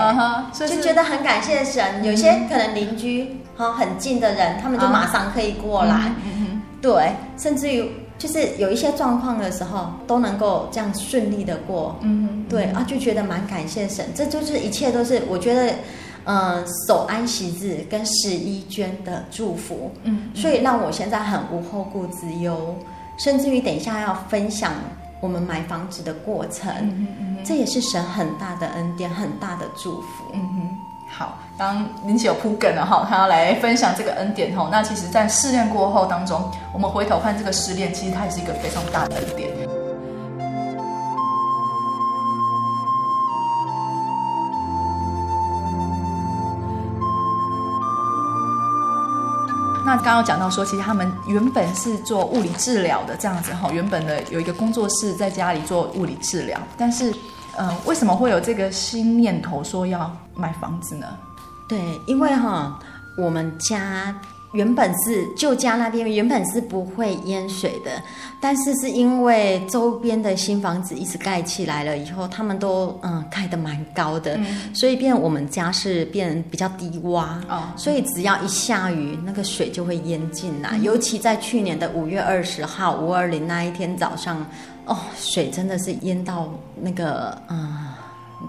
[0.53, 2.03] 就觉得很感谢神。
[2.03, 7.89] 有些可能邻居哈很近的人，他们就马上可以过来，嗯对，甚至于
[8.24, 14.05] 就是有一些状况的时候都能够这样顺利的过，嗯对啊，就觉得蛮感谢神。
[14.15, 15.76] 这就是一切都是我觉得，
[16.24, 22.74] 嗯、守安息日跟十一捐的祝福，嗯所以让我现在很无后顾之忧，
[23.17, 24.71] 甚至于等一下要分享
[25.19, 30.24] 我们买房子的过程，嗯嗯这也是神很大的恩典，很大的祝福。
[30.34, 30.78] 嗯哼，
[31.16, 34.70] 好，当林姐有铺梗了哈，她要来分享这个恩典吼。
[34.72, 39.51] 那其实，在试炼过后当中，我们回头看这个试炼，其实它也是一个非常大的恩典。
[49.86, 57.14] 那刚刚讲到说，其实他们原本是做物理治疗的这样子哈，原本的有一个工作室在家里做物理治疗，但是，
[57.57, 61.07] 嗯、呃，为什么会有这个新念头说要买房子呢？
[61.67, 62.79] 对，因为哈，
[63.17, 64.15] 我们家
[64.53, 67.91] 原本是旧家那边原本是不会淹水的，
[68.39, 80.69] 但是是因为周边的新房子一直盖起来了以后，他们都嗯盖得蛮高的，嗯所以变我们家是变比较低洼哦所以只要一下雨，那个水就会淹进来。
[80.73, 84.45] 嗯尤其在去年的五月二十号五二零那一天早上，
[84.86, 87.88] 哦，水真的是淹到那个嗯，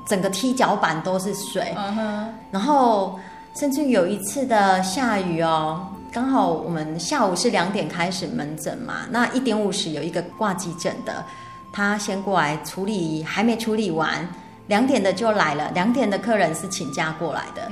[0.07, 1.74] 整个踢脚板都是水。
[1.76, 3.18] 嗯哼，然后
[3.59, 11.24] 甚至有一次的下雨哦，刚好我们下午是两点开始门诊嘛，那一点五十有一个挂急诊的，
[11.72, 14.26] 他先过来处理，还没处理完，
[14.66, 17.68] 两点的就来了，两点的客人是请假过来的，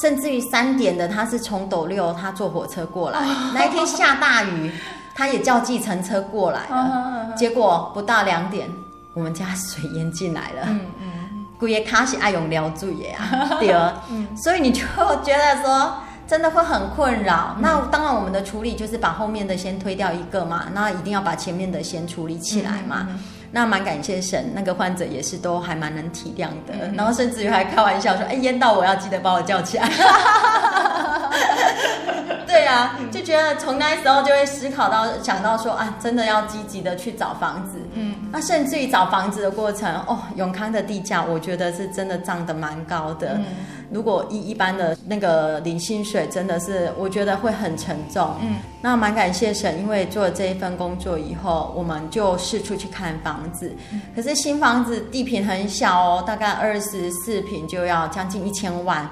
[0.00, 3.20] 甚至于三点的他是从斗六，他坐火车过来，
[3.54, 4.72] 那一天下大雨，
[5.14, 8.68] 他也叫计程车过来了，结果不到两点，
[9.14, 10.62] 我们家水淹进来了。
[10.66, 14.02] 嗯嗯，姑爷卡是爱用撩住爷啊， 对啊，
[14.36, 14.82] 所以你就
[15.22, 15.94] 觉得说
[16.26, 17.56] 真的会很困扰。
[17.60, 23.06] 那当然，我们的处理就是把后面的先推掉一个嘛，那一定要把前面的先处理起来嘛。
[23.54, 29.88] 那蛮感谢神，那个患者也是都还蛮能体谅的，然后甚至于还开玩笑说：“哎，淹到我要记得把我叫起来。
[32.46, 37.78] ”对啊、就觉得从那时候就会思考到想到说啊，真的要积极的去找房子。
[37.94, 43.34] 嗯，那甚至于找房子的过程，哦，永康的地价我觉得是真的涨得蛮高的。
[43.34, 43.44] 嗯，
[43.90, 48.34] 如果一一般的那个领薪水，真的是我觉得会很沉重。
[48.40, 53.70] 嗯，那蛮感谢神，因为做了这一份工作以后，我们就四处去看房子。
[54.16, 59.06] 可是新房子地坪很小哦，大概二十四坪就要将近一千万，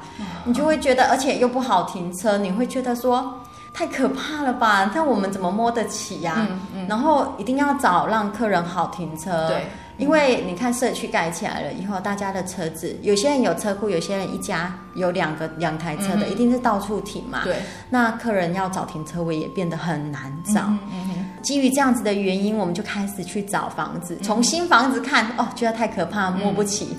[0.44, 3.34] 你就会觉得，而且又不好停车，你会觉得说。
[3.72, 4.90] 太可怕了吧？
[4.94, 9.48] 那我们怎么摸得起呀、嗯嗯然后一定要找让客人好停车。
[9.48, 9.66] 对，
[9.96, 17.42] 因为你看社区盖起来了以后，大家的车子，有些人有车库，有些人一家有两个两台车的，嗯一定是到处停嘛。
[17.44, 17.56] 对，
[17.90, 20.62] 那客人要找停车位也变得很难找。
[21.42, 26.96] 基于这样子的原因，我们就开始去找房子，从新房子看，哦，觉得太可怕，摸不起，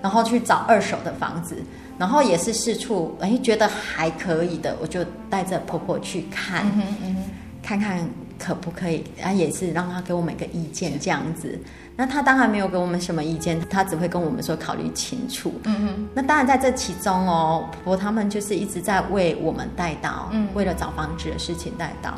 [0.00, 1.62] 然后去找二手的房子，
[1.98, 7.16] 然后也是四处，哎，觉得还可以的，我就带着婆婆去看，嗯嗯
[7.62, 8.06] 看看
[8.38, 11.58] 可不可以，啊，也是让她给我们一个意见这样子。
[11.96, 15.54] 那她当然没有给我们什么意见，她只会跟我们说考虑清楚。
[15.64, 22.12] 嗯哼那当然在这其中哦，婆婆他们就是一直在为我们带到，嗯为了找房子的事情带到。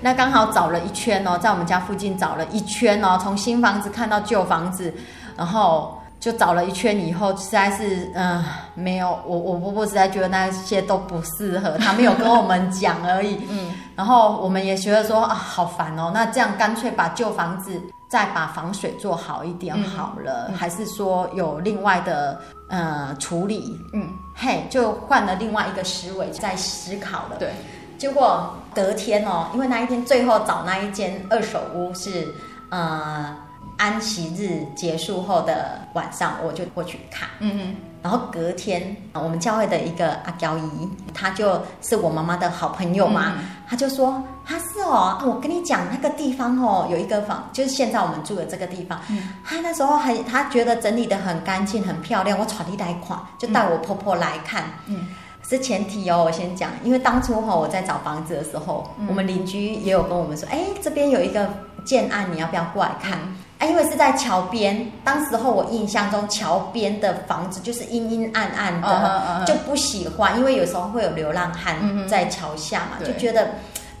[0.00, 4.92] 那刚好找了一圈哦，在我们家附近找了一圈哦，从新房子看到旧房子，
[5.36, 8.44] 然后就找了一圈以后，实在是嗯、呃、
[8.74, 13.40] 没有，我我婆婆实在觉得那些都不适合，她没有跟我们讲而已。
[13.48, 23.78] 嗯，然后我们也觉得说啊，好烦哦，那这样干脆把旧房子再把防水做好一点好了，还是说有另外的呃处理？
[23.94, 27.36] 嗯，嘿，就换了另外一个思维在思考了。
[27.38, 27.52] 对，
[27.96, 32.34] 结果隔天哦，因为那一天最后找那一间二手屋是
[32.70, 33.36] 呃
[33.78, 37.26] 安息日结束后的晚上，我就过去看。
[37.38, 43.44] 嗯嗯然后隔天，我们教会的一个阿娇姨，她就是我妈妈的好朋友嘛，嗯。
[43.68, 49.30] 她就说：“她是哦，我跟你讲那个地方哦，有一个房，就是现在我们住的这个地方，嗯。
[49.44, 54.64] 她那时候还她觉得整理的很干净、很漂亮，我传你来看，就带我婆婆来看。
[54.86, 55.08] 嗯。
[55.48, 59.06] 是前提哦，我先讲，因为当初哈、哦、我在找房子的时候，嗯。
[59.08, 61.50] 我们邻居也有跟我们说，哎，这边有一个
[61.84, 63.18] 建案，你要不要过来看？
[63.18, 71.76] 嗯啊，因为是在桥边，当时候我印象中桥边的房子就是阴阴暗暗的就不喜欢，因为有时候会有流浪汉
[72.08, 73.50] 在桥下嘛，对就觉得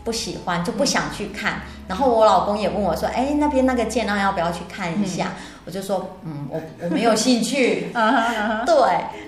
[0.04, 1.60] 不喜欢，就不想去看。
[1.88, 5.32] 然后我老公也问我说：“哎，那边那个建安要不要去看一下？”
[5.68, 7.88] 嗯、我就说：“嗯，我我没有兴趣。
[8.64, 8.74] ”对，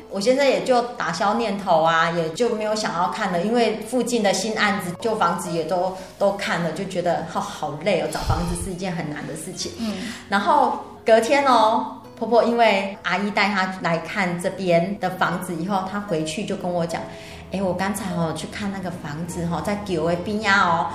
[0.09, 9.73] 我现在也就打消念头啊，也就没有想要看了，因为附近的新案子、旧房子也都都看了，就觉得好好累哦，找房子是一件很难的事情。
[9.79, 9.95] 嗯，
[10.31, 11.97] 然后隔天哦。
[12.21, 17.01] 婆婆因为阿姨带她来看这边的房子以后，她回去就跟我讲
[17.53, 20.87] ：“哎，我刚才哦去看那个房子哈，在九维边呀哦，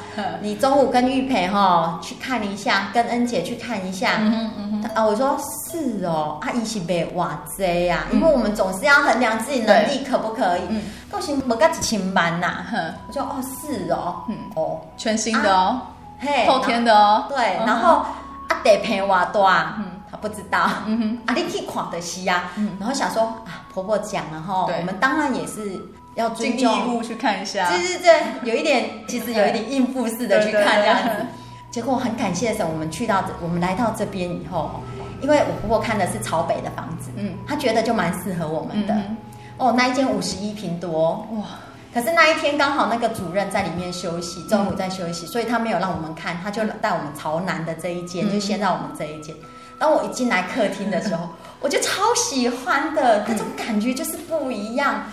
[0.41, 4.17] 你中午跟玉培哈去看一下，跟恩姐去看一下。
[4.19, 10.61] 嗯哼嗯哼”啊，我说是哦，阿姨是没哇这呀，因为我们总是要衡量自己能力可不可以。
[10.69, 10.81] 嗯，
[11.11, 12.65] 到时没个一千万呐。
[13.07, 14.37] 我说哦是哦，嗯。
[14.55, 15.81] 哦，全新的哦，
[16.19, 17.97] 嘿，后天的哦，对，然后
[18.47, 19.77] 啊得赔我多啊。
[20.21, 22.45] 不知道，嗯哼，啊，你可以垮的西呀，
[22.79, 25.77] 然后想说啊，婆婆讲了哈，我们当然也是
[26.15, 31.25] 要尽义务去看一下，对对对，有一点，其实有一点应付式的去看这样子。
[31.69, 34.81] 结果很感谢的时候，我们去到这，我们来到这边以后，
[35.21, 38.95] 因为我婆婆看的是朝北的房子，嗯，她觉得就蛮适合我们的。
[39.57, 41.43] 哦，那一间五十一平多，哇！
[41.93, 49.35] 可是那一天刚好那个主任在里面休息，中午在休息，所以他没有让我们看，他就带我们朝南的这一间，就先到我们这一间。
[49.77, 51.27] 当我一进来客厅的时候，
[51.59, 55.03] 我就超喜欢的，那种感觉就是不一样。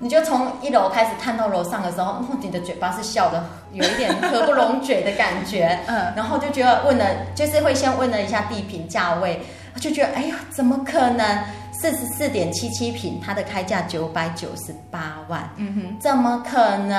[0.00, 5.78] 你就从一楼开始看到楼上的时候，你的嘴巴是笑的，有一点 合不拢嘴的感觉。
[5.86, 9.40] 嗯，然后就觉得问了，就是会先问了一下地平价位，
[9.78, 11.44] 就觉得哎呀，怎么可能？
[11.72, 15.48] 四十四点七七平，它的开价九百九十八万。
[15.56, 16.98] 嗯哼，怎么可能？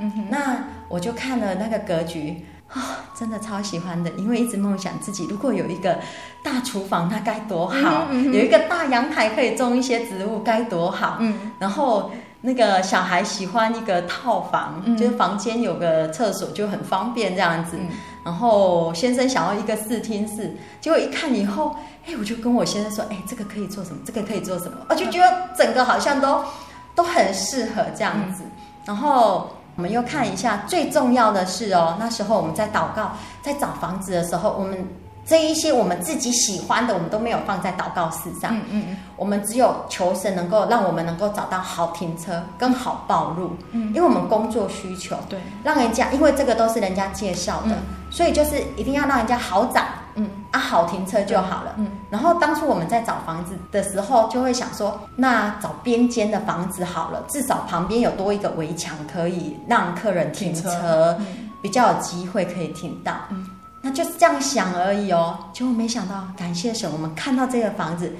[0.00, 0.56] 嗯哼，那
[0.88, 2.44] 我就看了那个格局。
[2.68, 2.82] 啊、哦，
[3.18, 5.98] 真的超喜欢的，因为一直梦想自己如果有一个
[6.42, 11.16] 大厨房，那该多好；嗯嗯、有一个大阳台可以种一些植物，该多好。
[11.20, 12.10] 嗯，然后
[12.40, 17.76] 那个小孩喜欢一个套房，嗯、就是房间有个厕所就很方便这样子。
[17.78, 17.88] 嗯、
[18.24, 21.74] 然后先生想要一个视听室，结果一看以后，
[22.06, 23.98] 哎，我就跟我先生说，哎，这个可以做什么？
[24.04, 24.78] 这个可以做什么？
[24.88, 26.44] 我就觉得整个好像都
[26.94, 28.42] 都很适合这样子。
[28.44, 28.50] 嗯、
[28.86, 29.50] 然后。
[29.76, 33.12] 我们又看一下，最重要的是哦，那时候我们在祷告，
[33.42, 34.84] 在找房子的时候，我们
[35.28, 38.56] 这一些我们自己喜欢的，我们都没有放在祷告室上。
[38.56, 43.54] 嗯嗯，我们只有求神能够让我们能够找到好停车跟好暴露。
[43.72, 47.76] 嗯，因为我们工作需求，对，让人家，因为这个都是人家介绍的，
[48.10, 49.82] 所以就是一定要让人家好找。
[50.14, 51.74] 嗯啊，好停车就好了。
[51.76, 61.26] 嗯，然后当初我们在找房子的时候，就会想说，那找边间的房子好了，至少旁边有多一个围墙，可以让客人停车，停车嗯、
[61.60, 63.12] 比较有机会可以停到。
[63.28, 63.46] 嗯，
[63.88, 65.38] 那就是这样想而已哦。
[65.54, 68.12] 结果没想到，感谢神，我们看到这个房子，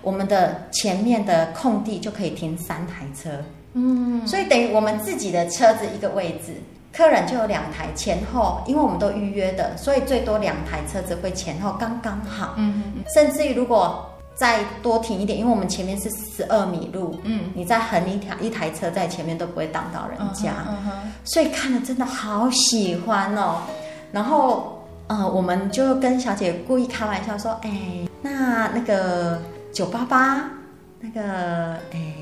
[0.00, 3.42] 我们的前面的空地就可以停三台车。
[3.72, 6.54] 嗯，所以等于我们自己的车子一个位置。
[6.92, 12.54] 客人就有两台前后，因为我们都预约的，所以最多两台车子会前后刚刚好。
[12.56, 20.52] 嗯嗯，甚至于如果再多停一点，因为我们前面是十二米路，嗯，你再横一条一台车在前面都不会挡到人家。
[20.68, 23.62] 嗯哼，所以看了真的好喜欢哦。
[24.12, 24.75] 然后
[25.08, 29.40] 呃，我们就跟小姐故意开玩笑说：“哎，那那个
[29.72, 30.44] 九八八，
[31.00, 32.14] 那个哎。”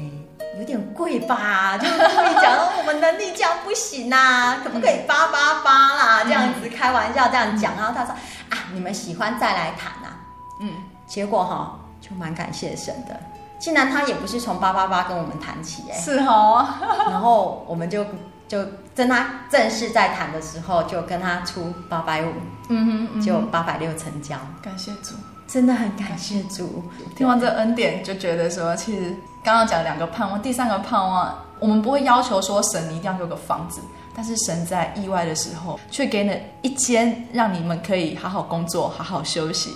[0.57, 6.23] 有点贵吧，就故意讲我们能力这样不行啊， 可不可以八八八啦？
[6.23, 8.15] 这样子开玩笑这样讲，然后她说
[8.51, 10.17] 啊，你们喜欢再来谈啊。
[10.61, 10.71] 嗯，
[11.09, 13.19] 结果哈就蛮感谢神的，
[13.59, 16.65] 竟然他也不是从八八八跟我们谈起哎，是哦，
[17.11, 18.07] 然后我们就
[18.47, 18.65] 就
[18.95, 22.33] 跟他正式在谈的时候，就跟他出八百五，
[22.69, 25.15] 嗯哼，就八百六成交，感谢主。
[25.47, 26.83] 真的很感谢主，
[27.15, 33.81] 听完这恩典就觉得说，其实刚刚讲两个盼望，第三个盼望，我们不会要求说神你一定要有个房子，
[34.17, 39.71] 但是神在意外的时候，却给了一间让你们可以好好工作、好好休息，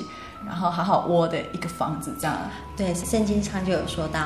[0.47, 2.35] 然后好好窝的一个房子，这样。
[2.75, 4.21] 对，圣经上就有说到，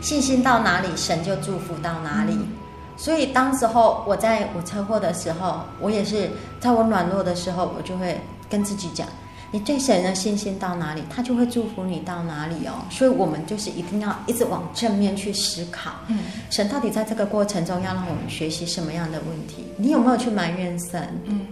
[0.00, 2.32] 信心到哪里，神就祝福到哪里。
[2.32, 2.48] 嗯、
[2.98, 6.28] 所以当时候我在我车祸的时候，我也是
[6.60, 8.20] 在我软弱的时候，我就会
[8.50, 9.06] 跟自己讲。
[9.50, 12.84] 你对神的信心到哪里，他就会祝福你到哪里哦。
[12.90, 15.92] 所以，我们就是一定要一直往正面去思考。
[16.08, 16.18] 嗯，
[16.50, 19.64] 神到底在这个过程中要让我们学习什么样的问题？
[19.78, 21.08] 你有没有去埋怨神？
[21.24, 21.46] 嗯，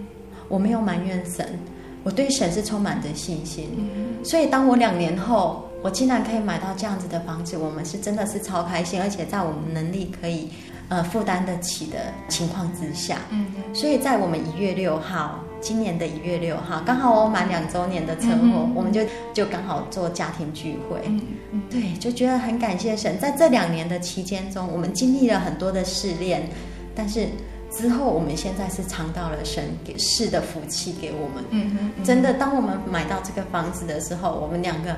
[0.49, 1.59] 我没有埋怨神，
[2.03, 3.71] 我对神是充满着信心。
[3.79, 10.51] 嗯，所以，当我两年后，我竟然可以买到这样子的房子，我们是真的是超开心，而且在我们能力可以
[10.89, 13.19] 呃负担得起的情况之下。
[13.31, 15.41] 嗯，所以在我们一月六号。
[15.59, 19.01] 今年的一月六号，刚好我满两周年的车祸，我们就
[19.33, 21.21] 就刚好做家庭聚会，嗯
[21.51, 26.49] 嗯、对，就觉得很感谢神，在这两年的期间中，我们经历了很多的试炼，
[26.95, 27.27] 但是
[27.73, 31.45] 之后，我们现在是尝到了神给试的福气给我们。
[31.51, 34.95] 嗯哼，嗯真的，当我们买到这个房子的时候，我们两个，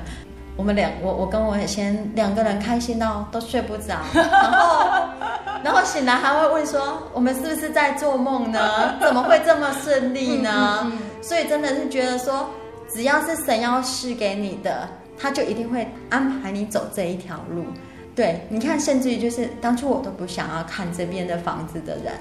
[0.55, 4.85] 我们两，我我跟我先两个人开心到都睡不着，然后
[5.63, 8.95] 然后醒来还会问说，我们是不是在做梦呢？
[8.99, 10.79] 怎么会这么顺利呢？
[10.83, 12.49] 嗯嗯所以真的是觉得说，
[12.89, 14.87] 只要是神要赐给你的，
[15.17, 17.65] 他就一定会安排你走这一条路。
[18.15, 22.13] 对，你看，甚至于就是当初我都不想要看这边的房子的人，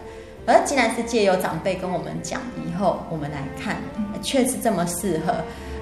[0.47, 3.77] 而既然是借由长辈跟我们讲以后，我们来看，
[4.23, 5.35] 确实这么适合，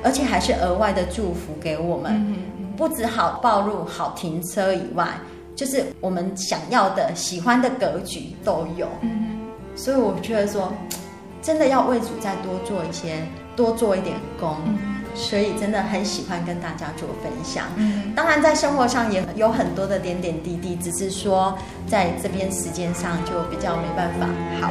[0.03, 2.36] 而且还是额外的祝福给我们，
[2.76, 5.09] 不止好暴露、好停车以外，
[5.55, 8.88] 就是我们想要的、喜欢的格局都有。
[9.74, 10.72] 所以我觉得说，
[11.42, 13.22] 真的要为主再多做一些，
[13.55, 14.57] 多做一点工。
[15.14, 17.64] 所以真的很喜欢跟大家做分享。
[17.76, 24.26] 嗯，当然在生活上也有很多的点点滴滴，只是说在这边时间上就比较没办法。
[24.61, 24.70] 好。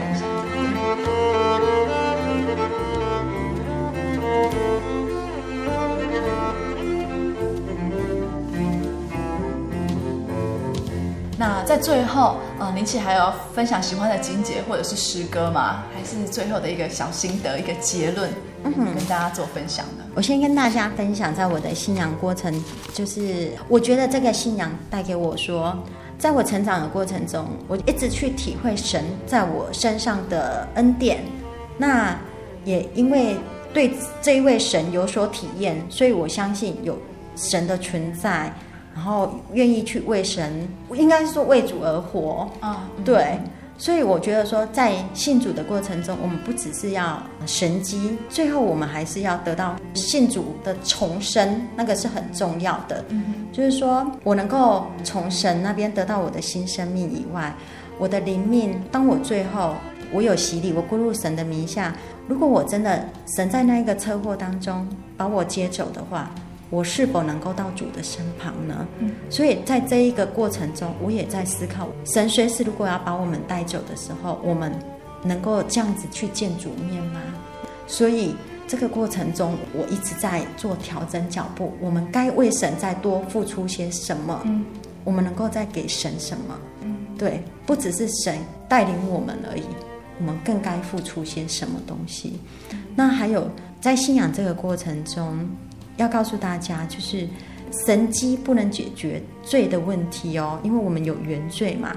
[11.37, 15.83] 那在最后，呃，林奇还有分享喜欢的情节或者是诗歌吗？
[15.93, 18.29] 还是最后的一个小心得、一个结论，
[18.63, 20.05] 嗯，跟大家做分享呢？
[20.15, 22.63] 我先跟大家分享，在我的信仰过程，
[22.93, 25.77] 就是我觉得这个信仰带给我说，
[26.17, 31.19] 在我成长的过程中，我一直去体会神在我身上的恩典。
[31.77, 32.17] 那
[32.63, 33.35] 也因为
[33.73, 36.97] 对这一位神有所体验，所以我相信有
[37.35, 38.53] 神的存在。
[38.95, 43.37] 然后愿意去为神，应该是说为主而活啊，嗯、对，
[43.77, 53.03] 所以我觉得说，在信主的过程中，我们不只是要神机，最后我们还是要得到信主的重生，那个是很重要的。
[53.09, 57.53] 嗯，就是说我能够从神那边得到我的新生命以外，
[57.99, 59.75] 我的灵命，当我最后
[60.13, 61.93] 我有洗礼，我归入神的名下，
[62.29, 64.87] 如果我真的神在那一个车祸当中
[65.17, 66.31] 把我接走的话。
[66.71, 68.87] 我是否能够到主的身旁呢？
[68.99, 74.73] 嗯，所以在这一个过程中，我也在思考，神随时如果要把我们带走的时候，我们
[75.23, 77.21] 能够这样子去见主面吗？
[77.85, 78.35] 所以
[78.67, 81.71] 这个过程中，我一直在做调整脚步。
[81.79, 84.41] 我们该为神再多付出些什么？
[84.45, 84.65] 嗯，
[85.03, 86.59] 我们能够再给神什么？
[86.81, 89.63] 嗯，对，不只是神带领我们而已，
[90.17, 92.39] 我们更该付出些什么东西？
[92.95, 93.47] 那还有
[93.79, 95.47] 在信仰这个过程中。
[95.97, 97.27] 要告诉大家，就是
[97.85, 101.95] 神迹不能解决罪的问题哦，因为我们有原罪嘛，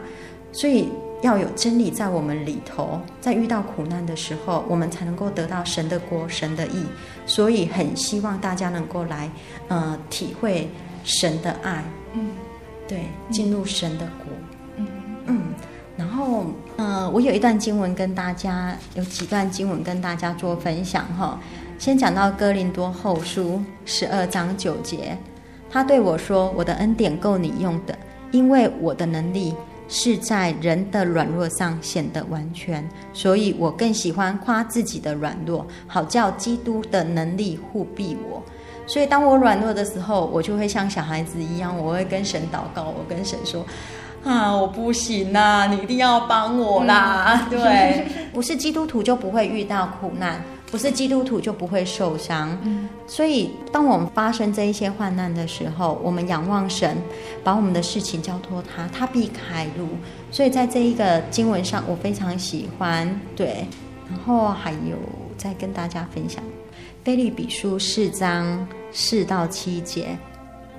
[0.53, 0.88] 所以
[1.22, 6.84] 要有真理在我们里头，在遇到苦难的时候，我们才能够得到神的国、神的意。
[7.26, 9.30] 所以很希望大家能够来，
[9.68, 10.68] 呃，体会
[11.05, 11.82] 神的爱，
[12.14, 12.30] 嗯，
[12.86, 14.32] 对，进入神的国，
[14.76, 14.86] 嗯
[15.26, 15.42] 嗯。
[15.96, 16.46] 然后，
[16.76, 21.38] 呃，我有一段经文跟大家，有几段经文跟大家做分享哈。
[21.79, 25.16] 先讲到哥林多后书十二章九节，
[25.70, 27.97] 他对我说：“我的恩典够你用的，
[28.33, 29.55] 因为我的能力
[29.87, 38.43] 是在人的软弱上显得完全，所以我更喜欢夸自己的软弱，好叫基督的能力护庇我。
[38.85, 43.64] 所以当我软弱的时候，我就会像小孩子一样，我会跟神祷告，我跟神说：
[44.24, 47.47] 啊，我不行啦，你一定要帮我啦！
[47.49, 56.97] 嗯、 对，不是基督徒就不会遇到苦难。”不是基督徒就不会受伤，嗯，所以当我们发生这一些患难的时候，我们仰望神，
[57.43, 59.89] 把我们的事情交托他，他必开路。
[60.31, 63.09] 所以在这一个经文上，我非常喜欢。
[63.35, 63.66] 对，
[64.11, 64.97] 然后还有
[65.39, 66.45] 再跟大家分享，
[67.03, 70.09] 菲律比书四章四到七节，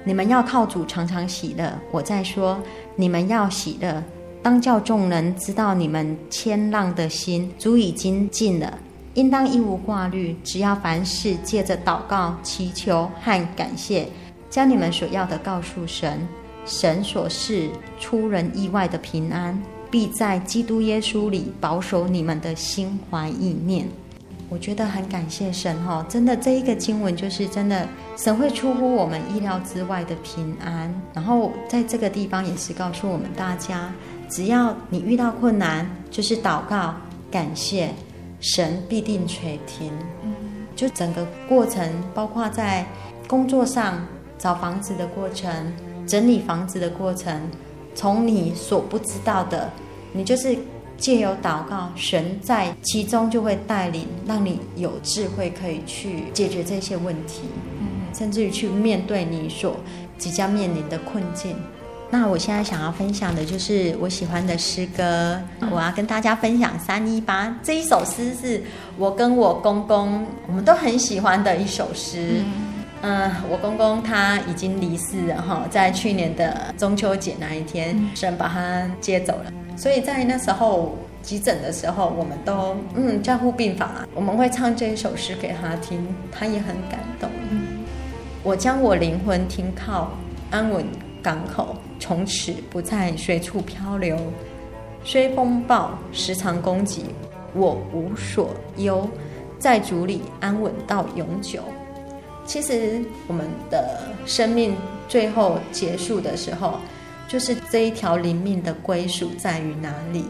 [0.04, 1.74] 你们要靠主常常喜乐。
[1.90, 2.62] 我在说，
[2.96, 4.04] 你们要喜乐，
[4.44, 8.78] 当叫众人知道你们谦让的心，主已经尽了。
[9.20, 14.08] 应当一无挂虑，只要凡事借着祷告、祈求和感谢，
[14.50, 16.26] 将你们所要的告诉神。
[16.66, 19.62] 神所示出人意外的平安，
[19.92, 23.86] 必在基督耶稣里保守你们的心怀意念。
[24.48, 30.90] 我觉得很感谢神哈，真的这一个经文就是真的，神会出乎我们意料之外的平安。
[31.14, 33.92] 然后在这个地方也是告诉我们大家，
[34.30, 36.96] 只要你遇到困难，就是祷告、
[37.30, 37.94] 感谢。
[38.40, 39.92] 神必定垂听，
[40.76, 42.86] 就整个过程，包括在
[43.28, 45.74] 工作上找房子的过程、
[46.08, 47.42] 整理房子的过程，
[47.94, 49.70] 从你所不知道的，
[50.14, 50.58] 你就是
[50.98, 57.42] 借由祷告，神在其中就会带领，让你有智慧可以去解决这些问题，
[58.14, 59.76] 甚至于去面对你所
[60.18, 61.56] 即将面临的困境。
[62.12, 65.40] 那我现在想要分享的就是我喜欢的诗歌，
[65.72, 68.62] 我要跟大家分享三一八这一首诗，是
[68.98, 72.42] 我跟我公公我们都很喜欢的一首诗。
[73.02, 79.54] 嗯、呃，我公公他已经离世了哈，在去年的中秋节那一天，神把他接走了。
[79.78, 87.30] 所以在那时候急诊的时候，我们都嗯加护病房啊，我们会唱这一首诗给他听，他也很感动。
[88.44, 90.12] 我将我灵魂停靠
[90.50, 90.84] 安稳
[91.22, 94.18] 港口，从此不再随处漂流。
[95.04, 97.04] 虽风暴时常攻击，
[97.54, 99.08] 我无所忧，
[99.60, 101.62] 在主里安稳到永久。
[102.46, 104.76] 其实我们的生命
[105.08, 106.80] 最后结束的时候，
[107.28, 110.26] 就是这一条灵命的归属在于哪里？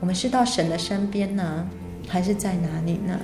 [0.00, 1.66] 我们是到神的身边呢，
[2.06, 3.18] 还是在哪里呢？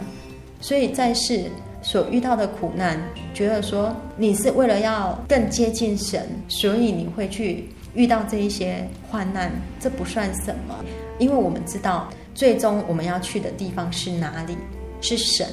[0.60, 1.44] 所以在世。
[1.82, 3.00] 所遇到的苦难，
[3.32, 10.74] 觉得说你是为了要更接近神，所以你会去遇到这一些患难，这不算什么，
[11.18, 14.56] 因为我们知道最终我们要去的地方是哪里，
[15.00, 15.46] 是神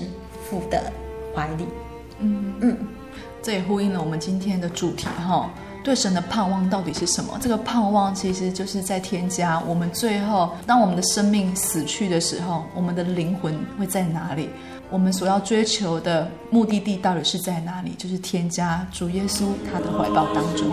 [0.49, 0.91] 父的
[1.35, 1.65] 怀里。
[2.19, 2.77] 嗯嗯，
[3.41, 5.49] 这也呼应了我们今天的主题哈，
[5.83, 7.37] 对神的盼望到底是什么？
[7.41, 9.59] 这个盼望其实就是在添加。
[9.67, 14.49] 我们最后当我们的生命死去的时候，我们的灵魂会在哪里？
[14.89, 17.91] 我们所要追求的目的地到底是在哪里？
[17.97, 20.65] 就是添加主耶稣他的怀抱当中。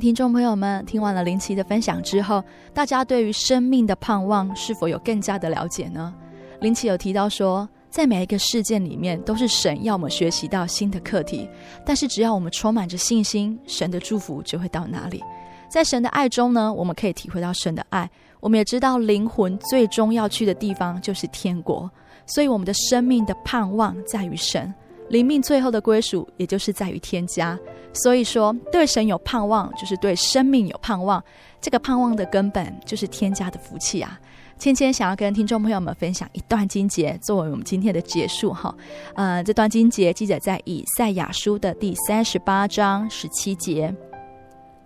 [0.00, 2.42] 听众朋友们，听完了林奇的分享之后，
[2.72, 6.12] 大家对于生命的盼望是否有更加的了解呢？
[6.60, 11.46] 林奇有提到说，在每一个事件里面，都是神要我们学习到新的课题，
[11.84, 15.22] 但是只要我们充满着信心，神的祝福就会到哪里。
[15.68, 18.10] 在神的爱中呢，我们可以体会到神的爱。
[18.40, 21.88] 我们也知道，灵魂最终要去的地方就是天国，
[22.26, 24.72] 所以我们的生命的盼望在于神。
[25.10, 27.58] 灵命最后的归属，也就是在于天家。
[27.92, 31.22] 所以说，对神有盼望，就是对生命有盼望。
[31.60, 34.18] 这个盼望的根本，就是天家的福气啊！
[34.56, 38.72] 芊芊想要跟听众朋友们分享一段经节，作为我们今天的结束哈。
[39.14, 43.92] 呃，这段经节记载在以赛亚书的第三十八章十七节。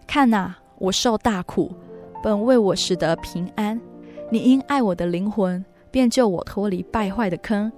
[0.06, 1.70] 看呐、啊，我受大苦，
[2.22, 3.78] 本为我使得平安。
[4.30, 7.70] 你因爱我的灵魂，便救我脱离败坏的坑。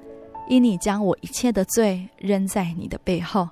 [0.48, 3.48] 因你将我一切的罪扔在你的背后，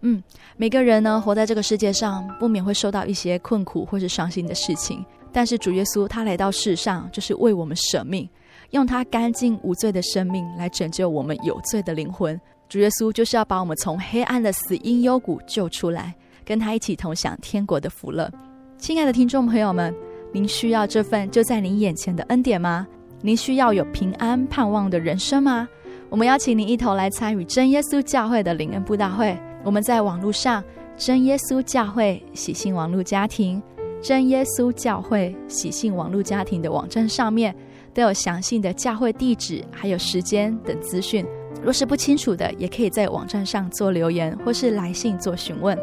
[0.00, 0.22] 嗯，
[0.56, 5.04] 每个人呢，活在这个世界上，不免会受到一些困苦或是伤心的事情。
[5.32, 8.28] 但是主耶稣他来到世上，就是为我们舍命，
[8.70, 12.40] 用他干净无罪的生命来拯救我们有罪的灵魂。
[12.68, 16.14] 主耶稣就是要把我们从黑暗的死因幽谷救出来，
[16.44, 18.30] 跟他一起同享天国的福乐。
[18.78, 19.94] 亲爱的听众朋友们，
[20.32, 22.86] 您需要这份就在您眼前的恩典吗？
[23.20, 25.68] 您需要有平安盼望的人生吗？
[26.10, 29.38] 我们邀请您一同来参与真耶稣教会的灵恩布道会。
[29.62, 30.62] 我们在网络上
[30.96, 33.62] 真耶稣教会喜信网络家庭、
[34.02, 37.54] 真耶稣教会喜信网络家庭的网站上面
[37.94, 41.24] 都有详细的教会地址还有时间等资讯。
[41.62, 45.78] 若是不清楚的，也可以在网站上做留言或是来信做询问。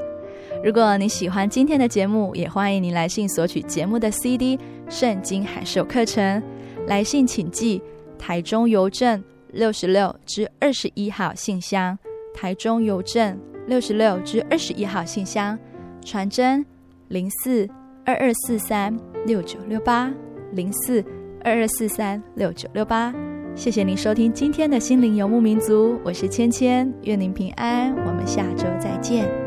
[0.61, 4.57] 如果你喜欢今天的节目，也欢迎您来信索取节目的 CD
[4.89, 6.41] 《圣经函授课程》。
[6.85, 7.81] 来信请寄
[8.19, 9.23] 台中邮政。
[9.57, 11.97] 六十六至二十一号信箱，
[12.31, 13.35] 台中邮政
[13.65, 15.57] 六十六至二十一号信箱，
[16.05, 16.63] 传真
[17.07, 17.67] 零四
[18.05, 18.95] 二二四三
[19.25, 20.13] 六九六八
[20.51, 21.03] 零四
[21.43, 23.11] 二二四三六九六八。
[23.55, 29.46] 谢谢您收听今天的心灵游牧民族，我是芊芊，愿您平安，我们下周再见。